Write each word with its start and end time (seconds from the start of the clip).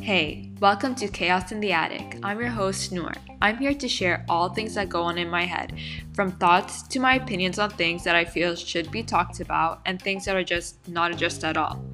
Hey, 0.00 0.52
welcome 0.60 0.94
to 0.94 1.08
Chaos 1.08 1.50
in 1.50 1.58
the 1.58 1.72
Attic. 1.72 2.20
I'm 2.22 2.38
your 2.38 2.50
host, 2.50 2.92
Noor. 2.92 3.12
I'm 3.42 3.58
here 3.58 3.74
to 3.74 3.88
share 3.88 4.24
all 4.28 4.50
things 4.50 4.76
that 4.76 4.88
go 4.88 5.02
on 5.02 5.18
in 5.18 5.28
my 5.28 5.44
head, 5.44 5.76
from 6.12 6.30
thoughts 6.30 6.82
to 6.84 7.00
my 7.00 7.16
opinions 7.16 7.58
on 7.58 7.70
things 7.70 8.04
that 8.04 8.14
I 8.14 8.24
feel 8.24 8.54
should 8.54 8.92
be 8.92 9.02
talked 9.02 9.40
about 9.40 9.80
and 9.84 10.00
things 10.00 10.24
that 10.26 10.36
are 10.36 10.44
just 10.44 10.86
not 10.86 11.10
addressed 11.10 11.42
at 11.42 11.56
all. 11.56 11.84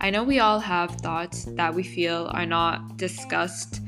I 0.00 0.08
know 0.08 0.24
we 0.24 0.40
all 0.40 0.58
have 0.58 0.92
thoughts 0.92 1.44
that 1.44 1.74
we 1.74 1.82
feel 1.82 2.30
are 2.32 2.46
not 2.46 2.96
discussed, 2.96 3.82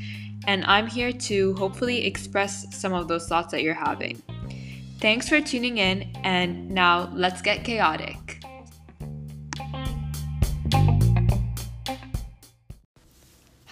and 0.46 0.62
I'm 0.66 0.86
here 0.86 1.12
to 1.12 1.54
hopefully 1.54 2.04
express 2.04 2.66
some 2.76 2.92
of 2.92 3.08
those 3.08 3.26
thoughts 3.28 3.50
that 3.52 3.62
you're 3.62 3.72
having. 3.72 4.22
Thanks 5.00 5.26
for 5.26 5.40
tuning 5.40 5.78
in, 5.78 6.12
and 6.22 6.70
now 6.70 7.10
let's 7.14 7.40
get 7.40 7.64
chaotic. 7.64 8.42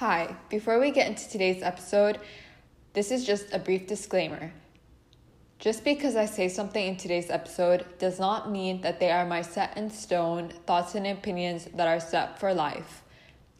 Hi, 0.06 0.36
before 0.50 0.78
we 0.78 0.90
get 0.90 1.06
into 1.06 1.30
today's 1.30 1.62
episode, 1.62 2.20
this 2.92 3.10
is 3.10 3.24
just 3.24 3.54
a 3.54 3.58
brief 3.58 3.86
disclaimer. 3.86 4.52
Just 5.58 5.82
because 5.82 6.14
I 6.14 6.26
say 6.26 6.50
something 6.50 6.86
in 6.86 6.98
today's 6.98 7.30
episode 7.30 7.86
does 7.98 8.20
not 8.20 8.50
mean 8.50 8.82
that 8.82 9.00
they 9.00 9.10
are 9.10 9.24
my 9.24 9.40
set 9.40 9.78
in 9.78 9.88
stone 9.88 10.52
thoughts 10.66 10.94
and 10.94 11.06
opinions 11.06 11.68
that 11.76 11.88
are 11.88 12.00
set 12.00 12.38
for 12.38 12.52
life. 12.52 13.02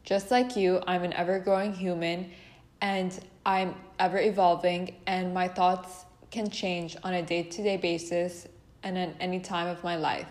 Just 0.02 0.30
like 0.30 0.54
you, 0.54 0.82
I'm 0.86 1.02
an 1.02 1.14
ever 1.14 1.38
growing 1.38 1.72
human 1.72 2.30
and 2.82 3.18
I'm 3.46 3.74
ever 3.98 4.18
evolving, 4.18 4.96
and 5.06 5.32
my 5.32 5.48
thoughts 5.48 6.04
can 6.30 6.50
change 6.50 6.95
on 7.02 7.14
a 7.14 7.22
day 7.22 7.45
to 7.45 7.62
day 7.62 7.78
basis 7.78 8.46
and 8.82 8.98
at 8.98 9.16
any 9.18 9.40
time 9.40 9.68
of 9.68 9.82
my 9.82 9.96
life. 9.96 10.28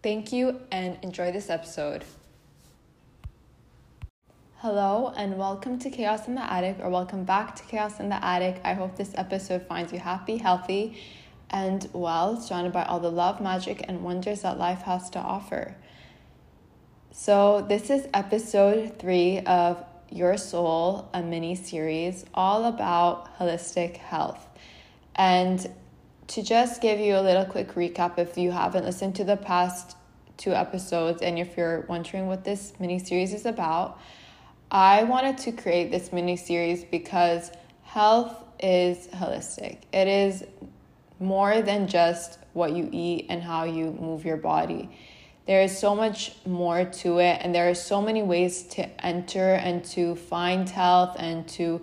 Thank 0.00 0.32
you 0.32 0.60
and 0.70 0.96
enjoy 1.02 1.32
this 1.32 1.50
episode. 1.50 2.04
Hello 4.64 5.12
and 5.14 5.36
welcome 5.36 5.78
to 5.80 5.90
Chaos 5.90 6.26
in 6.26 6.36
the 6.36 6.52
Attic, 6.52 6.78
or 6.80 6.88
welcome 6.88 7.24
back 7.24 7.54
to 7.56 7.62
Chaos 7.64 8.00
in 8.00 8.08
the 8.08 8.24
Attic. 8.24 8.62
I 8.64 8.72
hope 8.72 8.96
this 8.96 9.12
episode 9.14 9.66
finds 9.66 9.92
you 9.92 9.98
happy, 9.98 10.38
healthy, 10.38 10.96
and 11.50 11.86
well, 11.92 12.40
surrounded 12.40 12.72
by 12.72 12.82
all 12.84 12.98
the 12.98 13.10
love, 13.10 13.42
magic, 13.42 13.84
and 13.86 14.02
wonders 14.02 14.40
that 14.40 14.56
life 14.56 14.80
has 14.80 15.10
to 15.10 15.18
offer. 15.18 15.76
So, 17.10 17.60
this 17.68 17.90
is 17.90 18.08
episode 18.14 18.98
three 18.98 19.40
of 19.40 19.84
Your 20.08 20.38
Soul, 20.38 21.10
a 21.12 21.22
mini 21.22 21.56
series 21.56 22.24
all 22.32 22.64
about 22.64 23.38
holistic 23.38 23.98
health. 23.98 24.48
And 25.14 25.70
to 26.28 26.42
just 26.42 26.80
give 26.80 26.98
you 27.00 27.16
a 27.16 27.20
little 27.20 27.44
quick 27.44 27.74
recap, 27.74 28.18
if 28.18 28.38
you 28.38 28.50
haven't 28.50 28.86
listened 28.86 29.16
to 29.16 29.24
the 29.24 29.36
past 29.36 29.94
two 30.38 30.54
episodes 30.54 31.20
and 31.20 31.38
if 31.38 31.54
you're 31.58 31.82
wondering 31.82 32.28
what 32.28 32.44
this 32.44 32.72
mini 32.80 32.98
series 32.98 33.34
is 33.34 33.44
about, 33.44 34.00
I 34.74 35.04
wanted 35.04 35.38
to 35.38 35.52
create 35.52 35.92
this 35.92 36.12
mini 36.12 36.34
series 36.34 36.82
because 36.82 37.52
health 37.84 38.34
is 38.58 39.06
holistic. 39.06 39.82
It 39.92 40.08
is 40.08 40.42
more 41.20 41.62
than 41.62 41.86
just 41.86 42.40
what 42.54 42.72
you 42.72 42.88
eat 42.90 43.26
and 43.28 43.40
how 43.40 43.62
you 43.62 43.92
move 43.92 44.24
your 44.24 44.36
body. 44.36 44.90
There 45.46 45.62
is 45.62 45.78
so 45.78 45.94
much 45.94 46.34
more 46.44 46.84
to 46.84 47.20
it, 47.20 47.38
and 47.40 47.54
there 47.54 47.70
are 47.70 47.74
so 47.74 48.02
many 48.02 48.24
ways 48.24 48.64
to 48.70 49.06
enter 49.06 49.54
and 49.54 49.84
to 49.96 50.16
find 50.16 50.68
health 50.68 51.14
and 51.20 51.46
to 51.50 51.80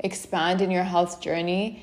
expand 0.00 0.60
in 0.60 0.70
your 0.70 0.84
health 0.84 1.22
journey. 1.22 1.82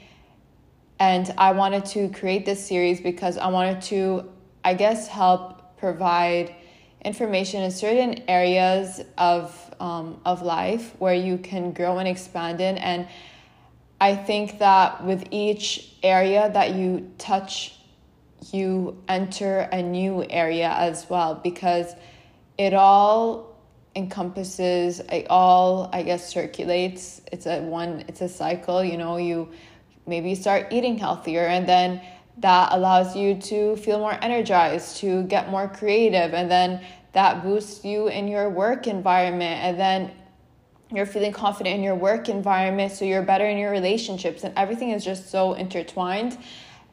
And 1.00 1.34
I 1.40 1.54
wanted 1.54 1.86
to 1.86 2.10
create 2.10 2.46
this 2.46 2.64
series 2.64 3.02
because 3.02 3.36
I 3.36 3.48
wanted 3.48 3.82
to, 3.84 4.30
I 4.64 4.76
guess, 4.76 5.08
help 5.08 5.80
provide 5.80 6.54
information 7.04 7.64
in 7.64 7.72
certain 7.72 8.24
areas 8.28 9.02
of 9.18 9.71
um, 9.82 10.22
of 10.26 10.42
life 10.44 10.94
where 11.00 11.16
you 11.16 11.38
can 11.38 11.74
grow 11.74 11.98
and 11.98 12.08
expand 12.08 12.62
in. 12.62 12.78
And 12.78 13.08
i 14.00 14.16
think 14.16 14.58
that 14.58 15.06
with 15.06 15.24
each 15.30 15.94
area 16.02 16.50
that 16.54 16.74
you 16.74 17.12
touch 17.20 17.78
you 18.52 18.98
enter 19.08 19.60
a 19.72 19.82
new 19.82 20.26
area 20.28 20.70
as 20.72 21.08
well 21.08 21.36
because 21.36 21.94
it 22.58 22.74
all 22.74 23.56
encompasses 23.96 25.00
it 25.00 25.28
all 25.30 25.90
i 25.94 26.02
guess 26.02 26.34
circulates. 26.34 27.22
It's 27.32 27.46
a 27.46 27.62
one 27.62 28.04
it's 28.08 28.22
a 28.22 28.30
cycle 28.30 28.84
you 28.84 28.98
know 28.98 29.18
you 29.18 29.50
maybe 30.08 30.34
start 30.34 30.68
eating 30.72 30.98
healthier 30.98 31.46
and 31.46 31.68
then 31.68 32.02
that 32.38 32.70
allows 32.72 33.16
you 33.16 33.36
to 33.36 33.76
feel 33.76 34.00
more 34.00 34.18
energized, 34.22 34.98
to 34.98 35.24
get 35.24 35.50
more 35.50 35.68
creative, 35.68 36.34
and 36.34 36.50
then 36.50 36.82
that 37.14 37.44
boosts 37.44 37.84
you 37.84 38.08
in 38.08 38.28
your 38.28 38.50
work 38.50 38.88
environment. 38.88 39.64
And 39.64 39.80
then 39.80 40.12
you're 40.94 41.06
feeling 41.06 41.32
confident 41.32 41.76
in 41.76 41.84
your 41.84 41.96
work 41.96 42.30
environment, 42.30 42.92
so 42.92 43.06
you're 43.06 43.22
better 43.22 43.46
in 43.46 43.58
your 43.58 43.72
relationships, 43.72 44.44
and 44.44 44.54
everything 44.58 44.92
is 44.92 45.06
just 45.06 45.30
so 45.30 45.54
intertwined. 45.54 46.38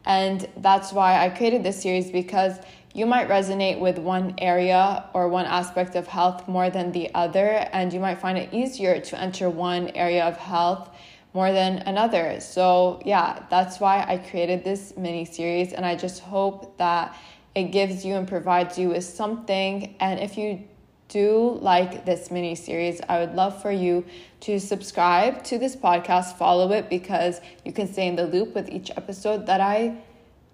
And 0.04 0.48
that's 0.56 0.92
why 0.92 1.24
I 1.24 1.28
created 1.30 1.62
this 1.62 1.82
series 1.82 2.10
because 2.10 2.58
you 2.94 3.06
might 3.06 3.28
resonate 3.28 3.78
with 3.78 3.98
one 3.98 4.34
area 4.38 5.04
or 5.14 5.28
one 5.28 5.44
aspect 5.44 5.94
of 5.96 6.06
health 6.06 6.48
more 6.48 6.70
than 6.70 6.92
the 6.92 7.12
other, 7.14 7.68
and 7.72 7.92
you 7.92 8.00
might 8.00 8.18
find 8.18 8.38
it 8.38 8.52
easier 8.52 9.00
to 9.00 9.20
enter 9.20 9.50
one 9.50 9.88
area 9.88 10.24
of 10.24 10.36
health 10.36 10.90
more 11.34 11.52
than 11.52 11.78
another. 11.78 12.40
So, 12.40 13.02
yeah, 13.04 13.44
that's 13.50 13.80
why 13.80 14.04
I 14.08 14.18
created 14.18 14.64
this 14.64 14.96
mini 14.96 15.24
series, 15.24 15.72
and 15.72 15.84
I 15.84 15.96
just 15.96 16.20
hope 16.20 16.78
that 16.78 17.14
it 17.58 17.72
gives 17.72 18.04
you 18.04 18.14
and 18.14 18.28
provides 18.28 18.78
you 18.78 18.90
with 18.90 19.04
something. 19.04 19.96
And 19.98 20.20
if 20.20 20.38
you 20.38 20.62
do 21.08 21.58
like 21.60 22.04
this 22.04 22.30
mini 22.30 22.54
series, 22.54 23.00
I 23.08 23.18
would 23.18 23.34
love 23.34 23.60
for 23.60 23.72
you 23.72 24.04
to 24.40 24.60
subscribe 24.60 25.42
to 25.44 25.58
this 25.58 25.74
podcast, 25.74 26.36
follow 26.36 26.70
it 26.72 26.88
because 26.88 27.40
you 27.64 27.72
can 27.72 27.92
stay 27.92 28.06
in 28.06 28.14
the 28.14 28.26
loop 28.26 28.54
with 28.54 28.68
each 28.68 28.90
episode 28.96 29.46
that 29.46 29.60
I 29.60 29.96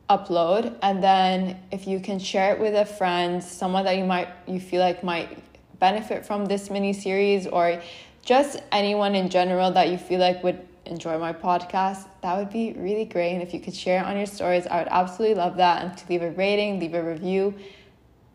upload. 0.08 0.76
And 0.80 1.02
then 1.02 1.60
if 1.70 1.86
you 1.86 2.00
can 2.00 2.18
share 2.18 2.54
it 2.54 2.60
with 2.60 2.74
a 2.74 2.86
friend, 2.86 3.44
someone 3.44 3.84
that 3.84 3.98
you 3.98 4.04
might 4.04 4.28
you 4.46 4.60
feel 4.60 4.80
like 4.80 5.04
might 5.04 5.38
benefit 5.78 6.24
from 6.24 6.46
this 6.46 6.70
mini 6.70 6.94
series 6.94 7.46
or 7.46 7.82
just 8.22 8.62
anyone 8.72 9.14
in 9.14 9.28
general 9.28 9.70
that 9.72 9.90
you 9.90 9.98
feel 9.98 10.20
like 10.20 10.42
would 10.42 10.66
enjoy 10.86 11.18
my 11.18 11.32
podcast, 11.32 12.06
that 12.22 12.36
would 12.36 12.50
be 12.50 12.74
really 12.76 13.04
great. 13.04 13.32
And 13.32 13.42
if 13.42 13.54
you 13.54 13.60
could 13.60 13.74
share 13.74 14.00
it 14.00 14.06
on 14.06 14.16
your 14.16 14.26
stories, 14.26 14.66
I 14.66 14.78
would 14.78 14.88
absolutely 14.90 15.34
love 15.36 15.56
that. 15.56 15.82
And 15.82 15.96
to 15.96 16.08
leave 16.08 16.22
a 16.22 16.30
rating, 16.30 16.80
leave 16.80 16.94
a 16.94 17.02
review, 17.02 17.54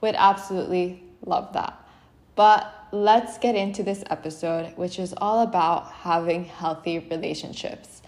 would 0.01 0.15
absolutely 0.15 1.03
love 1.25 1.53
that. 1.53 1.77
But 2.35 2.73
let's 2.91 3.37
get 3.37 3.55
into 3.55 3.83
this 3.83 4.03
episode, 4.09 4.77
which 4.77 4.99
is 4.99 5.13
all 5.17 5.41
about 5.41 5.91
having 5.91 6.45
healthy 6.45 6.99
relationships. 6.99 8.01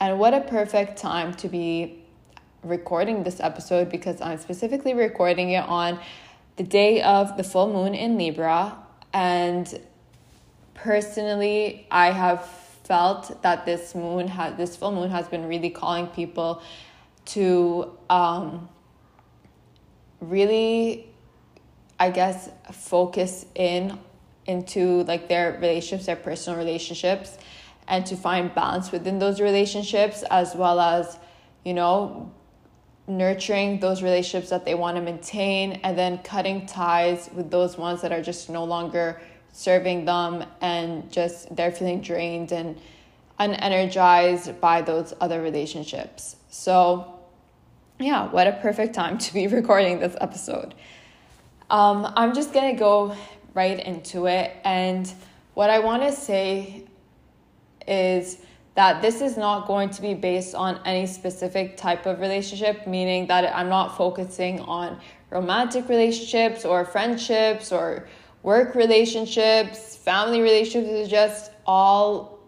And 0.00 0.18
what 0.18 0.34
a 0.34 0.40
perfect 0.40 0.98
time 0.98 1.32
to 1.34 1.48
be 1.48 2.02
recording 2.62 3.22
this 3.22 3.40
episode 3.40 3.88
because 3.90 4.20
I'm 4.20 4.38
specifically 4.38 4.92
recording 4.92 5.50
it 5.50 5.64
on 5.64 5.98
the 6.56 6.64
day 6.64 7.00
of 7.02 7.36
the 7.36 7.44
full 7.44 7.72
moon 7.72 7.94
in 7.94 8.18
Libra. 8.18 8.76
And 9.12 9.80
personally, 10.74 11.86
I 11.90 12.10
have 12.10 12.46
felt 12.86 13.42
that 13.42 13.66
this 13.66 13.94
moon 13.94 14.28
had 14.28 14.56
this 14.56 14.76
full 14.76 14.92
moon 14.92 15.10
has 15.10 15.28
been 15.28 15.46
really 15.46 15.70
calling 15.70 16.06
people 16.08 16.62
to 17.26 17.90
um, 18.08 18.68
really, 20.20 21.08
I 21.98 22.10
guess, 22.10 22.50
focus 22.72 23.46
in 23.54 23.98
into 24.46 25.02
like 25.04 25.28
their 25.28 25.52
relationships, 25.54 26.06
their 26.06 26.16
personal 26.16 26.58
relationships, 26.58 27.36
and 27.88 28.06
to 28.06 28.16
find 28.16 28.54
balance 28.54 28.92
within 28.92 29.18
those 29.18 29.40
relationships, 29.40 30.22
as 30.30 30.54
well 30.54 30.78
as, 30.78 31.18
you 31.64 31.74
know, 31.74 32.30
nurturing 33.08 33.80
those 33.80 34.02
relationships 34.02 34.50
that 34.50 34.64
they 34.64 34.74
want 34.74 34.96
to 34.96 35.02
maintain, 35.02 35.80
and 35.82 35.98
then 35.98 36.18
cutting 36.18 36.66
ties 36.66 37.28
with 37.34 37.50
those 37.50 37.76
ones 37.76 38.02
that 38.02 38.12
are 38.12 38.22
just 38.22 38.48
no 38.50 38.64
longer 38.64 39.20
serving 39.56 40.04
them 40.04 40.44
and 40.60 41.10
just 41.10 41.56
they're 41.56 41.72
feeling 41.72 42.02
drained 42.02 42.52
and 42.52 42.78
unenergized 43.40 44.60
by 44.60 44.82
those 44.82 45.14
other 45.18 45.40
relationships. 45.40 46.36
So, 46.50 47.14
yeah, 47.98 48.30
what 48.30 48.46
a 48.46 48.52
perfect 48.52 48.94
time 48.94 49.16
to 49.26 49.32
be 49.32 49.46
recording 49.46 49.98
this 49.98 50.14
episode. 50.20 50.74
Um, 51.70 52.12
I'm 52.16 52.34
just 52.34 52.52
gonna 52.52 52.76
go 52.76 53.16
right 53.54 53.80
into 53.80 54.26
it. 54.26 54.54
And 54.62 55.10
what 55.54 55.70
I 55.70 55.78
wanna 55.78 56.12
say 56.12 56.84
is 57.88 58.38
that 58.74 59.00
this 59.00 59.22
is 59.22 59.38
not 59.38 59.66
going 59.66 59.88
to 59.88 60.02
be 60.02 60.12
based 60.12 60.54
on 60.54 60.78
any 60.84 61.06
specific 61.06 61.78
type 61.78 62.04
of 62.04 62.20
relationship, 62.20 62.86
meaning 62.86 63.26
that 63.28 63.56
I'm 63.56 63.70
not 63.70 63.96
focusing 63.96 64.60
on 64.60 65.00
romantic 65.30 65.88
relationships 65.88 66.66
or 66.66 66.84
friendships 66.84 67.72
or 67.72 68.06
work 68.46 68.76
relationships, 68.76 69.96
family 69.96 70.40
relationships 70.40 70.88
is 70.88 71.08
just 71.08 71.50
all 71.66 72.38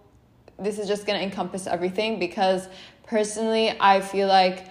this 0.57 0.79
is 0.79 0.87
just 0.87 1.07
going 1.07 1.19
to 1.19 1.25
encompass 1.25 1.67
everything 1.67 2.21
because 2.21 2.69
personally 3.03 3.77
I 3.81 4.01
feel 4.01 4.29
like 4.29 4.69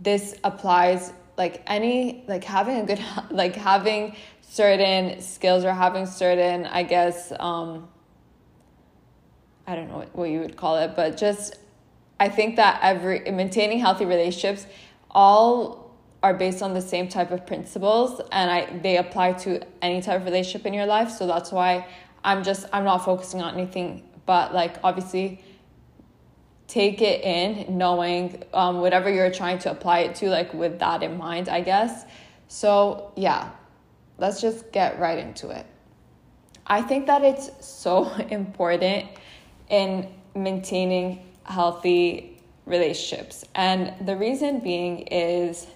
this 0.00 0.34
applies 0.42 1.12
like 1.36 1.62
any 1.66 2.24
like 2.26 2.44
having 2.44 2.78
a 2.78 2.84
good 2.84 3.00
like 3.30 3.54
having 3.54 4.16
certain 4.40 5.20
skills 5.20 5.64
or 5.64 5.72
having 5.72 6.04
certain 6.04 6.66
i 6.66 6.82
guess 6.82 7.32
um 7.38 7.88
i 9.66 9.76
don't 9.76 9.88
know 9.88 9.98
what, 9.98 10.16
what 10.16 10.28
you 10.28 10.40
would 10.40 10.56
call 10.56 10.76
it 10.76 10.96
but 10.96 11.16
just 11.16 11.56
i 12.18 12.28
think 12.28 12.56
that 12.56 12.80
every 12.82 13.20
maintaining 13.30 13.78
healthy 13.78 14.04
relationships 14.04 14.66
all 15.10 15.79
are 16.22 16.34
based 16.34 16.62
on 16.62 16.74
the 16.74 16.82
same 16.82 17.08
type 17.08 17.30
of 17.30 17.46
principles 17.46 18.20
and 18.32 18.50
i 18.50 18.78
they 18.82 18.98
apply 18.98 19.32
to 19.32 19.60
any 19.80 20.02
type 20.02 20.20
of 20.20 20.24
relationship 20.24 20.66
in 20.66 20.74
your 20.74 20.86
life. 20.86 21.10
So 21.10 21.26
that's 21.26 21.50
why 21.50 21.86
i'm 22.24 22.42
just 22.42 22.66
i'm 22.72 22.84
not 22.84 22.98
focusing 23.04 23.40
on 23.42 23.54
anything 23.54 24.08
but 24.26 24.54
like 24.54 24.76
obviously 24.84 25.42
take 26.66 27.02
it 27.02 27.24
in 27.24 27.76
knowing 27.76 28.44
um, 28.54 28.80
whatever 28.80 29.10
you're 29.10 29.32
trying 29.32 29.58
to 29.58 29.70
apply 29.72 30.00
it 30.00 30.14
to 30.14 30.28
like 30.28 30.54
with 30.54 30.78
that 30.78 31.02
in 31.02 31.16
mind 31.16 31.48
i 31.48 31.60
guess. 31.60 32.04
So 32.48 33.12
yeah 33.16 33.50
let's 34.20 34.40
just 34.40 34.70
get 34.70 35.00
right 35.00 35.18
into 35.18 35.48
it. 35.48 35.66
I 36.66 36.82
think 36.82 37.06
that 37.06 37.22
it's 37.24 37.50
so 37.66 38.08
important 38.30 39.08
in 39.68 40.08
maintaining 40.36 41.26
healthy 41.44 42.40
relationships. 42.66 43.44
And 43.54 44.06
the 44.06 44.16
reason 44.16 44.60
being 44.60 44.98
is 45.08 45.66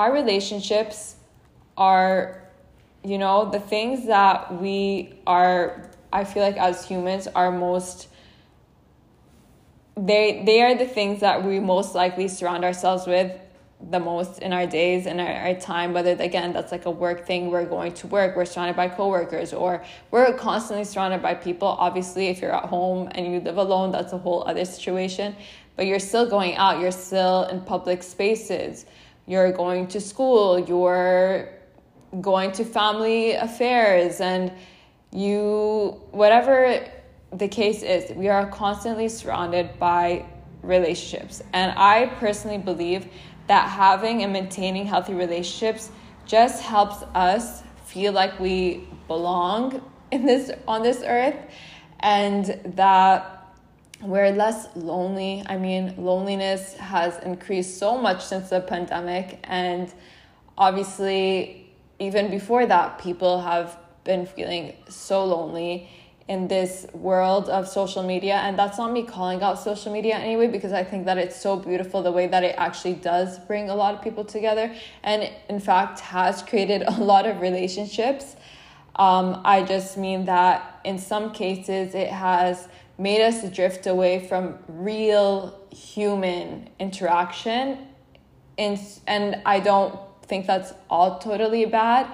our 0.00 0.12
relationships 0.14 1.16
are 1.76 2.42
you 3.04 3.18
know 3.18 3.50
the 3.50 3.60
things 3.60 4.06
that 4.06 4.36
we 4.62 5.12
are 5.26 5.90
I 6.10 6.24
feel 6.24 6.42
like 6.42 6.56
as 6.56 6.86
humans 6.86 7.28
are 7.40 7.52
most 7.52 8.08
they 9.96 10.42
they 10.46 10.62
are 10.62 10.74
the 10.74 10.86
things 10.86 11.20
that 11.20 11.44
we 11.44 11.60
most 11.60 11.94
likely 11.94 12.28
surround 12.28 12.64
ourselves 12.64 13.06
with 13.06 13.30
the 13.90 14.00
most 14.00 14.38
in 14.40 14.54
our 14.54 14.66
days 14.66 15.06
and 15.06 15.20
our, 15.20 15.34
our 15.44 15.54
time 15.54 15.92
whether 15.92 16.12
again 16.30 16.54
that's 16.54 16.72
like 16.72 16.86
a 16.86 16.90
work 16.90 17.26
thing 17.26 17.50
we're 17.50 17.70
going 17.76 17.92
to 18.00 18.06
work 18.06 18.36
we're 18.36 18.46
surrounded 18.46 18.76
by 18.76 18.88
coworkers 18.88 19.52
or 19.52 19.84
we're 20.10 20.32
constantly 20.34 20.84
surrounded 20.84 21.20
by 21.20 21.34
people. 21.34 21.68
Obviously 21.68 22.28
if 22.28 22.40
you're 22.40 22.56
at 22.62 22.68
home 22.76 23.06
and 23.14 23.30
you 23.32 23.38
live 23.40 23.58
alone 23.58 23.90
that's 23.90 24.14
a 24.14 24.18
whole 24.24 24.42
other 24.50 24.64
situation 24.64 25.36
but 25.76 25.84
you're 25.86 26.04
still 26.10 26.26
going 26.36 26.54
out 26.56 26.80
you're 26.80 26.98
still 27.08 27.44
in 27.52 27.60
public 27.74 28.02
spaces 28.02 28.86
you're 29.26 29.52
going 29.52 29.86
to 29.86 30.00
school 30.00 30.58
you're 30.58 31.48
going 32.20 32.50
to 32.52 32.64
family 32.64 33.32
affairs 33.32 34.20
and 34.20 34.52
you 35.12 36.00
whatever 36.10 36.84
the 37.32 37.48
case 37.48 37.82
is 37.82 38.10
we 38.16 38.28
are 38.28 38.46
constantly 38.46 39.08
surrounded 39.08 39.78
by 39.78 40.24
relationships. 40.62 41.42
And 41.52 41.72
i 41.78 42.06
personally 42.18 42.58
believe 42.58 43.06
that 43.46 43.68
having 43.68 44.22
and 44.22 44.32
maintaining 44.32 44.86
healthy 44.86 45.14
relationships 45.14 45.90
just 46.26 46.62
helps 46.62 47.02
us 47.14 47.62
feel 47.86 48.12
like 48.12 48.38
we 48.38 48.88
belong 49.08 49.82
in 50.10 50.26
this 50.26 50.50
on 50.68 50.82
this 50.82 51.02
earth 51.04 51.36
and 52.00 52.60
that 52.76 53.39
we're 54.02 54.30
less 54.30 54.68
lonely 54.76 55.42
i 55.46 55.56
mean 55.56 55.94
loneliness 55.98 56.74
has 56.76 57.18
increased 57.22 57.78
so 57.78 57.98
much 57.98 58.24
since 58.24 58.48
the 58.50 58.60
pandemic. 58.60 59.38
And 59.44 59.92
obviously 60.56 61.70
even 61.98 62.30
before 62.30 62.66
that 62.66 62.98
people 62.98 63.40
have 63.42 63.78
been 64.04 64.26
feeling 64.26 64.74
so 64.88 65.24
lonely 65.24 65.88
in 66.28 66.46
this 66.46 66.86
world 66.94 67.48
of 67.48 67.66
social 67.66 68.04
media. 68.04 68.36
And 68.36 68.56
that's 68.56 68.78
not 68.78 68.92
me 68.92 69.02
calling 69.02 69.42
out 69.42 69.58
social 69.58 69.92
media 69.92 70.14
anyway 70.14 70.46
because 70.46 70.72
i 70.72 70.84
think 70.84 71.04
that 71.04 71.18
it's 71.18 71.38
so 71.38 71.56
beautiful 71.56 72.02
the 72.02 72.12
way 72.12 72.26
that 72.28 72.42
it 72.44 72.54
actually 72.56 72.94
does 72.94 73.38
bring 73.40 73.68
a 73.68 73.74
lot 73.74 73.94
of 73.94 74.02
people 74.02 74.24
together 74.24 74.74
and 75.02 75.30
in 75.48 75.60
fact 75.60 76.00
has 76.00 76.42
created 76.42 76.82
a 76.86 76.92
lot 77.00 77.26
of 77.26 77.40
relationships. 77.40 78.36
Um, 78.96 79.40
i 79.44 79.62
just 79.62 79.96
mean 79.98 80.24
that 80.24 80.80
in 80.84 80.98
some 80.98 81.32
cases 81.32 81.94
it 81.94 82.08
has 82.08 82.68
made 83.00 83.22
us 83.22 83.42
drift 83.50 83.86
away 83.86 84.26
from 84.28 84.58
real 84.68 85.58
human 85.70 86.68
interaction 86.78 87.78
and, 88.58 88.78
and 89.06 89.40
i 89.46 89.58
don't 89.58 89.98
think 90.22 90.46
that's 90.46 90.72
all 90.88 91.18
totally 91.18 91.64
bad 91.64 92.06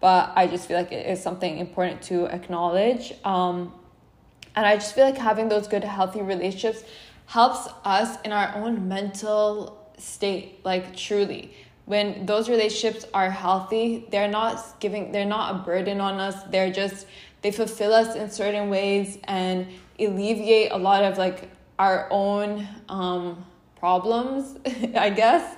but 0.00 0.32
I 0.36 0.46
just 0.46 0.68
feel 0.68 0.76
like 0.76 0.92
it 0.92 1.06
is 1.06 1.22
something 1.22 1.58
important 1.58 2.02
to 2.02 2.26
acknowledge. 2.26 3.12
Um, 3.24 3.72
and 4.54 4.66
I 4.66 4.76
just 4.76 4.94
feel 4.94 5.04
like 5.04 5.16
having 5.16 5.48
those 5.48 5.66
good, 5.66 5.84
healthy 5.84 6.22
relationships 6.22 6.82
helps 7.26 7.68
us 7.84 8.20
in 8.22 8.32
our 8.32 8.54
own 8.56 8.88
mental 8.88 9.92
state, 9.98 10.64
like 10.64 10.96
truly. 10.96 11.52
When 11.86 12.26
those 12.26 12.48
relationships 12.48 13.06
are 13.14 13.30
healthy, 13.30 14.06
they're 14.10 14.28
not 14.28 14.78
giving, 14.78 15.10
they're 15.10 15.24
not 15.24 15.54
a 15.54 15.58
burden 15.58 16.00
on 16.00 16.20
us. 16.20 16.42
They're 16.50 16.72
just, 16.72 17.06
they 17.42 17.50
fulfill 17.50 17.92
us 17.92 18.14
in 18.14 18.30
certain 18.30 18.68
ways 18.68 19.18
and 19.24 19.66
alleviate 19.98 20.72
a 20.72 20.76
lot 20.76 21.04
of 21.04 21.18
like 21.18 21.50
our 21.78 22.08
own 22.10 22.66
um, 22.88 23.44
problems, 23.78 24.58
I 24.96 25.10
guess. 25.10 25.56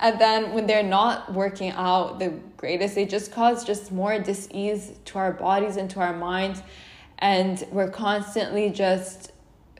And 0.00 0.20
then 0.20 0.52
when 0.52 0.66
they're 0.66 0.82
not 0.82 1.32
working 1.32 1.70
out 1.70 2.18
the 2.18 2.30
greatest, 2.56 2.96
they 2.96 3.06
just 3.06 3.30
cause 3.30 3.64
just 3.64 3.92
more 3.92 4.18
disease 4.18 4.92
to 5.06 5.18
our 5.18 5.32
bodies 5.32 5.76
and 5.76 5.88
to 5.90 6.00
our 6.00 6.12
minds. 6.12 6.60
And 7.18 7.64
we're 7.70 7.90
constantly 7.90 8.70
just 8.70 9.30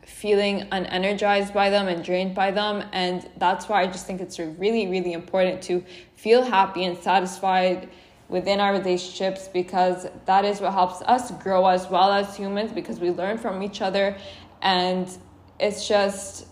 feeling 0.05 0.61
unenergized 0.71 1.53
by 1.53 1.71
them 1.71 1.89
and 1.89 2.05
drained 2.05 2.37
by 2.37 2.53
them. 2.53 2.85
And 2.93 3.29
that's 3.39 3.69
why 3.69 3.83
I 3.83 3.87
just 3.89 4.07
think 4.07 4.21
it's 4.21 4.39
really, 4.39 4.87
really 4.87 5.13
important 5.13 5.61
to 5.63 5.85
feel 6.15 6.43
happy 6.43 6.85
and 6.85 6.97
satisfied 6.97 7.89
within 8.33 8.59
our 8.59 8.73
relationships 8.73 9.47
because 9.47 10.09
that 10.25 10.45
is 10.45 10.61
what 10.61 10.73
helps 10.73 11.03
us 11.03 11.31
grow 11.33 11.67
as 11.67 11.89
well 11.89 12.11
as 12.11 12.37
humans 12.37 12.73
because 12.73 12.99
we 12.99 13.11
learn 13.11 13.39
from 13.39 13.63
each 13.63 13.81
other 13.81 14.17
and 14.63 15.19
it's 15.61 15.87
just 15.87 16.47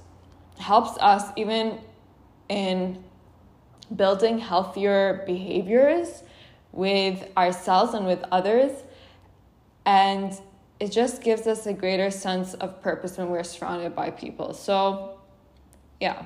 helps 0.58 0.98
us 0.98 1.32
even 1.36 1.80
in 2.48 3.02
building 3.94 4.38
healthier 4.38 5.22
behaviors 5.26 6.22
with 6.72 7.26
ourselves 7.36 7.94
and 7.94 8.06
with 8.06 8.22
others. 8.30 8.72
And 9.84 10.38
it 10.78 10.92
just 10.92 11.22
gives 11.22 11.46
us 11.46 11.66
a 11.66 11.72
greater 11.72 12.10
sense 12.10 12.54
of 12.54 12.80
purpose 12.82 13.18
when 13.18 13.30
we're 13.30 13.42
surrounded 13.42 13.96
by 13.96 14.10
people. 14.10 14.54
So, 14.54 15.18
yeah. 16.00 16.24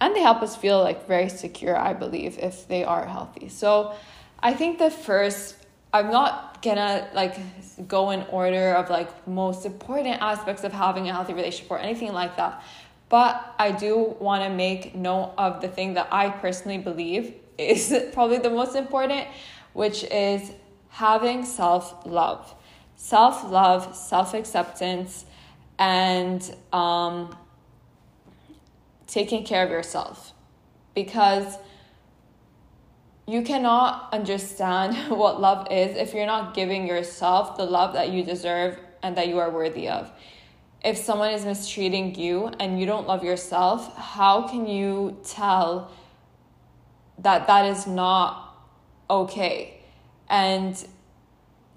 And 0.00 0.16
they 0.16 0.20
help 0.20 0.42
us 0.42 0.56
feel 0.56 0.82
like 0.82 1.06
very 1.06 1.28
secure, 1.28 1.76
I 1.76 1.92
believe, 1.92 2.38
if 2.38 2.66
they 2.66 2.84
are 2.84 3.06
healthy. 3.06 3.48
So, 3.48 3.94
I 4.42 4.54
think 4.54 4.78
the 4.78 4.90
first, 4.90 5.56
I'm 5.92 6.10
not 6.10 6.62
gonna 6.62 7.08
like 7.14 7.36
go 7.86 8.10
in 8.10 8.22
order 8.30 8.74
of 8.74 8.90
like 8.90 9.26
most 9.26 9.64
important 9.64 10.20
aspects 10.20 10.64
of 10.64 10.72
having 10.72 11.08
a 11.08 11.12
healthy 11.12 11.34
relationship 11.34 11.70
or 11.70 11.78
anything 11.78 12.12
like 12.12 12.36
that. 12.36 12.62
But 13.08 13.54
I 13.58 13.72
do 13.72 14.16
want 14.20 14.42
to 14.44 14.50
make 14.50 14.94
note 14.94 15.34
of 15.36 15.60
the 15.60 15.68
thing 15.68 15.94
that 15.94 16.08
I 16.10 16.30
personally 16.30 16.78
believe 16.78 17.34
is 17.58 17.94
probably 18.12 18.38
the 18.38 18.50
most 18.50 18.74
important, 18.74 19.28
which 19.74 20.02
is 20.04 20.50
having 20.88 21.44
self 21.44 22.06
love. 22.06 22.54
Self 22.96 23.44
love, 23.44 23.94
self 23.94 24.34
acceptance, 24.34 25.24
and 25.78 26.54
um, 26.72 27.36
taking 29.06 29.44
care 29.44 29.64
of 29.64 29.70
yourself. 29.70 30.32
Because 30.94 31.58
you 33.26 33.42
cannot 33.42 34.12
understand 34.12 34.96
what 35.16 35.40
love 35.40 35.68
is 35.70 35.96
if 35.96 36.14
you're 36.14 36.26
not 36.26 36.54
giving 36.54 36.86
yourself 36.86 37.56
the 37.56 37.64
love 37.64 37.94
that 37.94 38.10
you 38.10 38.22
deserve 38.22 38.78
and 39.02 39.16
that 39.16 39.28
you 39.28 39.38
are 39.38 39.50
worthy 39.50 39.88
of 39.88 40.12
if 40.84 40.96
someone 40.96 41.30
is 41.30 41.44
mistreating 41.44 42.14
you 42.14 42.48
and 42.58 42.78
you 42.80 42.86
don't 42.86 43.06
love 43.06 43.22
yourself, 43.22 43.96
how 43.96 44.48
can 44.48 44.66
you 44.66 45.16
tell 45.24 45.92
that 47.18 47.46
that 47.46 47.66
is 47.66 47.86
not 47.86 48.56
okay? 49.08 49.80
And 50.28 50.84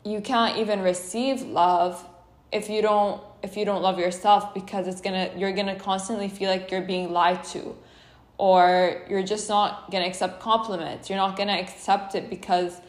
you 0.03 0.21
can't 0.21 0.57
even 0.57 0.81
receive 0.81 1.41
love 1.41 2.03
if 2.51 2.69
you 2.69 2.81
don't 2.81 3.21
if 3.43 3.57
you 3.57 3.65
don't 3.65 3.81
love 3.81 3.99
yourself 3.99 4.53
because 4.53 4.87
it's 4.87 5.01
going 5.01 5.29
to 5.29 5.37
you're 5.37 5.51
going 5.51 5.67
to 5.67 5.75
constantly 5.75 6.27
feel 6.27 6.49
like 6.49 6.71
you're 6.71 6.81
being 6.81 7.11
lied 7.11 7.43
to 7.43 7.75
or 8.37 9.01
you're 9.09 9.23
just 9.23 9.47
not 9.49 9.89
going 9.91 10.03
to 10.03 10.09
accept 10.09 10.39
compliments. 10.39 11.09
You're 11.09 11.17
not 11.17 11.35
going 11.37 11.47
to 11.47 11.53
accept 11.53 12.15
it 12.15 12.29
because 12.29 12.79